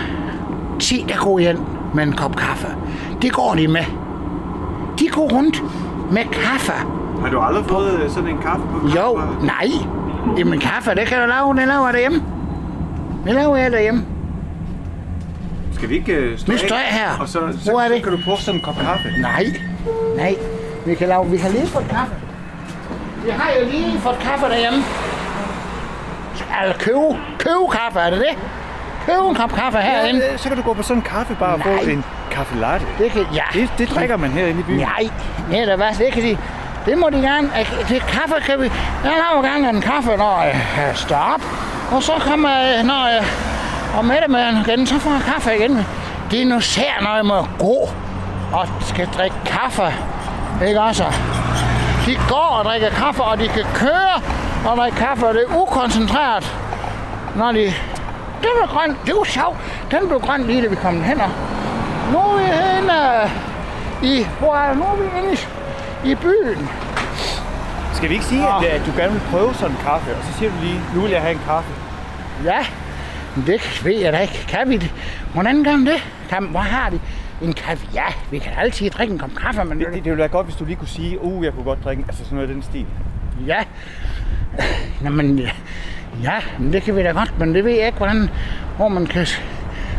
[0.79, 1.59] Se, der går hjem
[1.93, 2.67] med en kop kaffe.
[3.21, 3.83] Det går de med.
[4.99, 5.63] De går rundt
[6.11, 6.71] med kaffe.
[7.21, 9.45] Har du aldrig fået øh, sådan en kaffe på Jo, kaffebar?
[9.45, 9.67] nej.
[10.37, 12.23] Jamen kaffe, det kan du lave, det laver jeg derhjemme.
[13.25, 14.05] Det laver jeg derhjemme.
[15.73, 17.09] Skal vi ikke øh, stå Vi står her.
[17.19, 18.03] Og så, så, Hvor er så det?
[18.03, 19.09] kan du få sådan en kop kaffe.
[19.21, 19.45] Nej,
[20.17, 20.35] nej.
[20.85, 22.13] Vi kan lave, vi har lige fået kaffe.
[23.25, 24.79] Vi har jo lige fået kaffe derhjemme.
[26.63, 28.37] Eller købe, købe kaffe, er det det?
[29.05, 30.25] Købe en kop kaffe herinde.
[30.31, 32.85] Ja, så kan du gå på sådan en kaffebar og få en kaffe latte.
[32.97, 33.43] Det kan, ja.
[33.53, 34.79] Det, det drikker man herinde i byen.
[34.79, 35.09] Nej,
[35.49, 36.37] nej, da hvad, det kan de...
[36.85, 37.49] Det må de gerne.
[37.59, 38.71] Øh, Det kaffe kan vi...
[39.03, 41.41] Jeg laver gerne en kaffe, når jeg står op.
[41.91, 43.23] Og så kommer jeg, når jeg
[43.97, 45.85] og med med igen, så får jeg kaffe igen.
[46.31, 47.89] Det er nu sær, når jeg må gå
[48.53, 49.93] og skal drikke kaffe.
[50.67, 51.03] Ikke også?
[52.05, 54.21] De går og drikker kaffe, og de kan køre
[54.65, 56.55] og drikke kaffe, og det er ukoncentreret.
[57.35, 57.73] Når de...
[58.41, 58.89] Den var grøn.
[59.05, 59.57] Det var sjovt.
[59.91, 61.17] Den blev grøn lige da vi kom hen.
[62.11, 62.99] Nu er vi henne
[64.13, 64.27] i...
[64.39, 66.69] Hvor er nu er vi inde i, i byen.
[67.93, 70.33] Skal vi ikke sige, at, at du gerne vil prøve sådan en kaffe, og så
[70.37, 71.71] siger du lige, nu vil jeg have en kaffe.
[72.45, 72.65] Ja,
[73.35, 74.45] men det ved jeg da ikke.
[74.47, 74.93] Kan vi det?
[75.33, 76.07] Hvordan gør man det?
[76.29, 76.99] Kan, hvor har vi
[77.41, 77.87] en kaffe?
[77.93, 80.45] Ja, vi kan altid drikke en kop kaffe, men Det, det, det ville være godt,
[80.45, 82.63] hvis du lige kunne sige, uh, jeg kunne godt drikke, altså sådan noget af den
[82.63, 82.85] stil.
[83.47, 83.57] ja.
[85.01, 85.39] Nå, men,
[86.23, 88.29] ja, men det kan vi da godt, men det ved jeg ikke, hvordan,
[88.77, 89.27] hvor man kan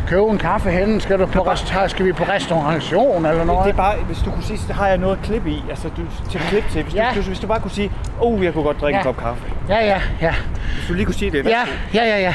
[0.07, 1.01] købe en kaffe henne.
[1.01, 3.65] Skal, du på resta- skal vi på restauration eller Det, noget?
[3.65, 5.87] det er bare, hvis du kunne sige, så har jeg noget at klippe i, altså
[5.87, 6.01] du,
[6.31, 6.83] til at klippe til.
[6.83, 7.09] Hvis, Ja.
[7.15, 7.91] du, hvis du bare kunne sige,
[8.21, 9.01] uh, jeg kunne godt drikke Ja.
[9.01, 9.43] en kop kaffe.
[9.69, 10.33] Ja, ja, ja.
[10.77, 11.45] Hvis du lige kunne sige det.
[11.45, 11.61] Ja,
[11.93, 12.33] ja, ja, ja.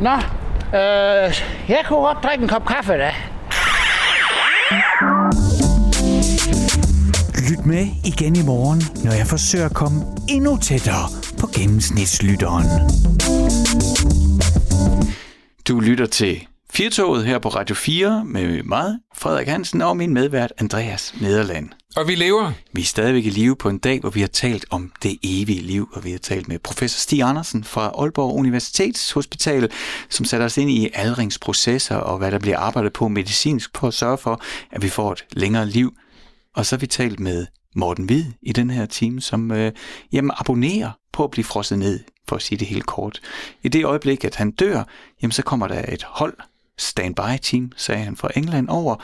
[0.00, 0.10] Nå,
[0.78, 1.34] øh,
[1.68, 3.10] jeg kunne godt drikke en kop kaffe da.
[7.50, 11.04] Lyt med igen i morgen, når jeg forsøger at komme endnu tættere
[11.40, 12.66] på gennemsnitslytteren.
[15.68, 20.52] Du lytter til Firtoget her på Radio 4 med mig, Frederik Hansen, og min medvært
[20.58, 21.68] Andreas Nederland.
[21.96, 22.52] Og vi lever.
[22.72, 25.60] Vi er stadigvæk i live på en dag, hvor vi har talt om det evige
[25.60, 29.70] liv, og vi har talt med professor Stig Andersen fra Aalborg Universitetshospital,
[30.08, 33.94] som sætter os ind i aldringsprocesser og hvad der bliver arbejdet på medicinsk på at
[33.94, 35.92] sørge for, at vi får et længere liv.
[36.56, 37.46] Og så har vi talt med
[37.76, 39.72] Morten Hvid i den her time, som øh,
[40.12, 43.20] jamen, abonnerer på at blive frosset ned, for at sige det helt kort.
[43.62, 44.84] I det øjeblik, at han dør,
[45.22, 46.34] jamen, så kommer der et hold,
[46.78, 48.96] standby-team, sagde han fra England over,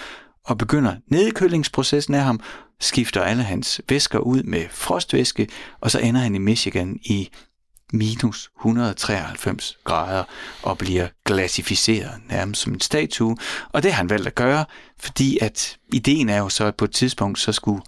[0.45, 2.41] og begynder nedkølingsprocessen af ham,
[2.81, 5.49] skifter alle hans væsker ud med frostvæske,
[5.81, 7.29] og så ender han i Michigan i
[7.93, 10.25] minus 193 grader
[10.63, 13.37] og bliver glacificeret nærmest som en statue.
[13.73, 14.65] Og det har han valgt at gøre,
[14.99, 17.83] fordi at ideen er jo så, at på et tidspunkt så skulle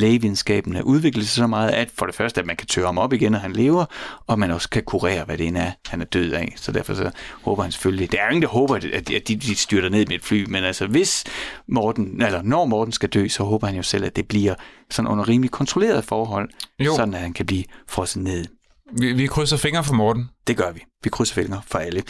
[0.00, 2.98] lægevidenskaben have udviklet sig så meget, at for det første, at man kan tørre ham
[2.98, 3.84] op igen, når han lever,
[4.26, 6.52] og man også kan kurere, hvad det end er, han er død af.
[6.56, 7.10] Så derfor så
[7.42, 10.06] håber han selvfølgelig, det er jo ingen, der håber, at at de, de styrter ned
[10.06, 11.24] med et fly, men altså hvis
[11.68, 14.54] Morten, eller når Morten skal dø, så håber han jo selv, at det bliver
[14.90, 16.96] sådan under rimelig kontrolleret forhold, Jo.
[16.96, 18.44] sådan at han kan blive frosset ned.
[18.92, 20.28] Vi, vi krydser fingre for Morten.
[20.46, 20.80] Det gør vi.
[21.04, 22.02] Vi krydser fingre for alle.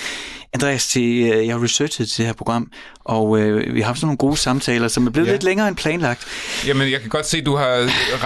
[0.54, 1.02] Andreas, til,
[1.32, 2.72] øh, jeg har researchet til det her program,
[3.04, 5.32] og øh, vi har haft sådan nogle gode samtaler, som er blevet Ja.
[5.32, 6.26] lidt længere end planlagt.
[6.66, 7.66] Jamen, jeg kan godt se, at du har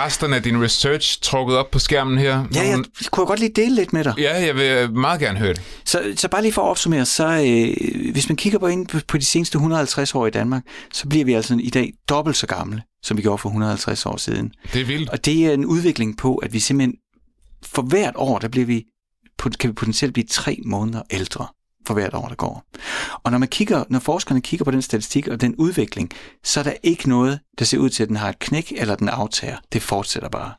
[0.04, 2.44] resterne af din research trukket op på skærmen her.
[2.54, 2.78] Ja, jeg,
[3.10, 4.14] kunne godt lige dele lidt med dig.
[4.18, 5.62] ja, jeg vil meget gerne høre det.
[5.84, 8.98] Så, så bare lige for at opsummere, så øh, hvis man kigger på, ind på,
[9.08, 12.46] på de seneste 150 år i Danmark, så bliver vi altså i dag dobbelt så
[12.46, 14.52] gamle, som vi gjorde for 150 år siden.
[14.72, 15.10] Det er vildt.
[15.10, 16.94] Og det er en udvikling på, at vi simpelthen
[17.64, 18.84] for hvert år, der bliver vi,
[19.60, 21.46] kan vi potentielt blive tre måneder ældre
[21.86, 22.64] for hvert år, der går.
[23.22, 26.10] Og når man kigger, når forskerne kigger på den statistik og den udvikling,
[26.44, 28.94] så er der ikke noget, der ser ud til, at den har et knæk eller
[28.94, 29.56] den aftager.
[29.72, 30.52] Det fortsætter bare.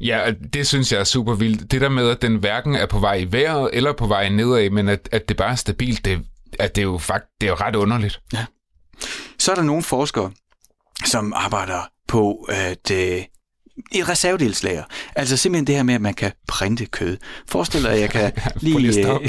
[0.00, 1.70] Ja, det synes jeg er super vildt.
[1.70, 4.70] Det der med, at den hverken er på vej i vejret eller på vej nedad,
[4.70, 6.24] men at, at det bare er stabilt, det,
[6.58, 8.20] at det er jo faktisk det er jo ret underligt.
[9.38, 10.32] Så er der nogle forskere,
[11.06, 13.22] som arbejder på at øh,
[13.92, 14.82] et reservedelslager.
[15.16, 17.16] Altså simpelthen det her med, at man kan printe kød.
[17.48, 19.28] Forestil dig, at jeg kan lige øh,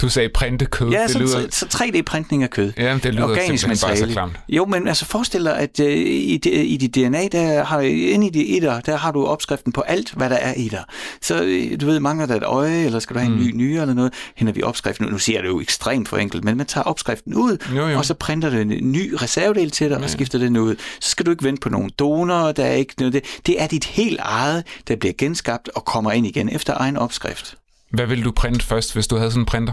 [0.00, 0.90] Du sagde printekød.
[0.90, 1.46] ja, det så, lyder...
[1.50, 2.72] så 3D-printning af kød.
[2.78, 4.12] Ja, det lyder Organisk simpelthen bare så materiale.
[4.12, 4.32] klamt.
[4.48, 8.30] Jo, men altså forestil dig, at øh, i, i dit DNA, der har, inde i
[8.30, 10.84] dit etter, der har du opskriften på alt, hvad der er i dig.
[11.22, 13.82] Så øh, du ved, mangler der et øje, eller skal du have en ny nyre
[13.82, 15.10] eller noget, henter vi opskriften ud.
[15.12, 17.98] Nu siger jeg det jo ekstremt forenkelt, men man tager opskriften ud, Jo, jo.
[17.98, 20.76] og så printer du en ny reservedel til dig, og skifter den ud.
[21.00, 23.12] Så skal du ikke vente på nogen donorer, der er ikke noget.
[23.12, 26.96] Det, det er dit helt eget, der bliver genskabt og kommer ind igen efter egen
[26.96, 27.56] opskrift.
[27.90, 29.72] Hvad ville du printe først, hvis du havde sådan en printer?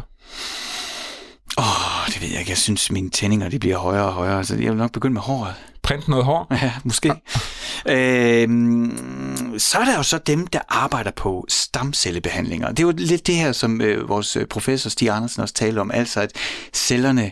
[1.57, 2.49] Åh, oh, det ved jeg ikke.
[2.49, 5.21] Jeg synes, mine tændinger de bliver højere og højere, så jeg vil nok begynde med
[5.21, 5.53] håret.
[5.83, 6.47] Print noget hår?
[6.51, 7.09] Ja, måske.
[7.89, 12.69] øhm, så er der jo så dem, der arbejder på stamcellebehandlinger.
[12.69, 15.79] Det er jo lidt det her, som øh, vores øh, professor Stig Andersen også talte
[15.79, 16.31] om, altså at
[16.73, 17.31] cellerne,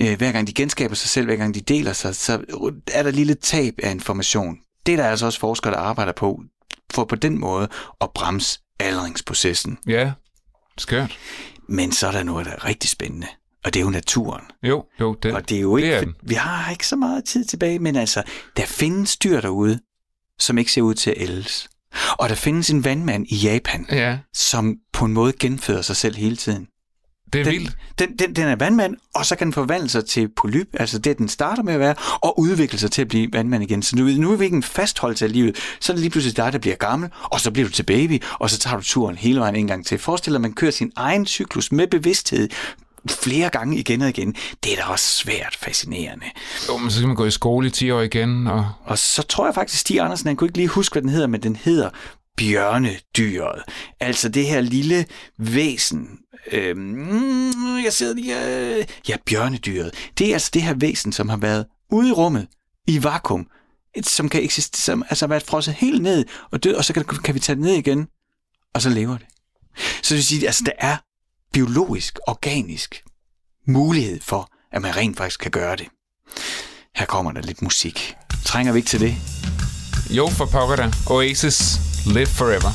[0.00, 2.40] øh, hver gang de genskaber sig selv, hver gang de deler sig, så
[2.92, 4.58] er der lille tab af information.
[4.86, 6.42] Det er der altså også forskere, der arbejder på,
[6.92, 7.68] for på den måde
[8.00, 9.78] at bremse aldringsprocessen.
[9.86, 10.12] Ja,
[10.78, 11.18] skørt.
[11.68, 13.26] Men så er der noget, der er rigtig spændende,
[13.64, 14.42] og det er jo naturen.
[14.62, 16.14] Jo, jo, det, Og det er jo ikke, det er den.
[16.22, 18.22] vi har ikke så meget tid tilbage, men altså,
[18.56, 19.80] der findes dyr derude,
[20.38, 21.68] som ikke ser ud til at ældes.
[22.18, 26.16] Og der findes en vandmand i Japan, Ja, som på en måde genføder sig selv
[26.16, 26.66] hele tiden.
[27.32, 27.76] Det er Den, vildt.
[27.98, 31.18] den, den, den er vandmand, og så kan den forvandle sig til polyp, altså det,
[31.18, 33.82] den starter med at være, og udvikle sig til at blive vandmand igen.
[33.82, 35.56] Så nu, nu er vi ikke en fastholdelse af livet.
[35.80, 38.22] Så er det lige pludselig dig, der bliver gammel, og så bliver du til baby,
[38.38, 39.98] og så tager du turen hele vejen en gang til.
[39.98, 42.48] Forestil dig, at man kører sin egen cyklus med bevidsthed
[43.10, 44.34] flere gange igen og igen.
[44.64, 46.24] Det er da også svært fascinerende.
[46.68, 49.22] Jo, men så skal man gå i skole i 10 år igen, og Og så
[49.22, 51.56] tror jeg faktisk, Stig Andersen, han kunne ikke lige huske, hvad den hedder, men den
[51.56, 51.90] hedder
[52.36, 53.62] bjørnedyret.
[54.00, 55.06] Altså det her lille
[55.38, 56.18] væsen.
[56.52, 58.76] Øhm, jeg sidder lige...
[58.78, 60.10] Øh, ja, bjørnedyret.
[60.18, 62.46] Det er altså det her væsen, som har været ude i rummet,
[62.86, 63.46] i vakuum,
[63.94, 66.92] et, som kan eksistere, som altså har været frosset helt ned og død, og så
[66.92, 68.08] kan, kan vi tage det ned igen,
[68.74, 69.26] og så lever det.
[69.76, 70.96] Så det vil sige, altså der er
[71.52, 73.02] biologisk, organisk
[73.66, 75.88] mulighed for, at man rent faktisk kan gøre det.
[76.96, 78.14] Her kommer der lidt musik.
[78.44, 79.14] Trænger vi ikke til det?
[80.10, 80.90] jo, for pokker da.
[81.06, 82.72] Oasis, live forever.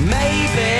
[0.00, 0.72] Maybe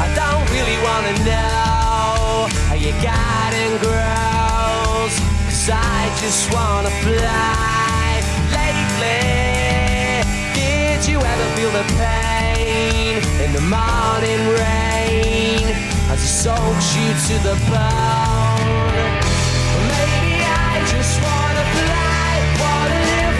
[0.00, 5.14] I don't really wanna know how you got and grows.
[5.46, 8.22] Cause I just wanna fly.
[8.56, 10.22] Lately,
[10.54, 15.64] did you ever feel the pain in the morning rain
[16.10, 18.37] as it soaks you to the bone?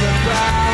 [0.00, 0.69] surprise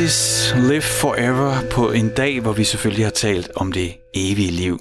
[0.00, 4.78] Oasis, Live Forever på en dag, hvor vi selvfølgelig har talt om det evige liv.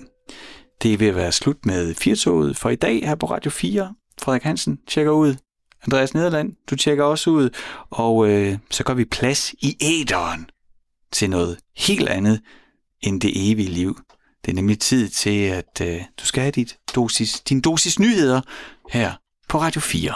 [0.82, 3.93] Det er ved at være slut med Firtoget for i dag her på Radio 4.
[4.22, 5.36] Frederik Hansen tjekker ud.
[5.84, 7.49] Andreas Nederland, du tjekker også ud.
[7.89, 10.49] Og øh, så går vi plads i æderen
[11.11, 12.41] til noget helt andet
[13.01, 13.99] end det evige liv.
[14.45, 18.41] Det er nemlig tid til, at øh, du skal have dit dosis, din dosis nyheder
[18.89, 19.13] her
[19.49, 20.13] på Radio 4.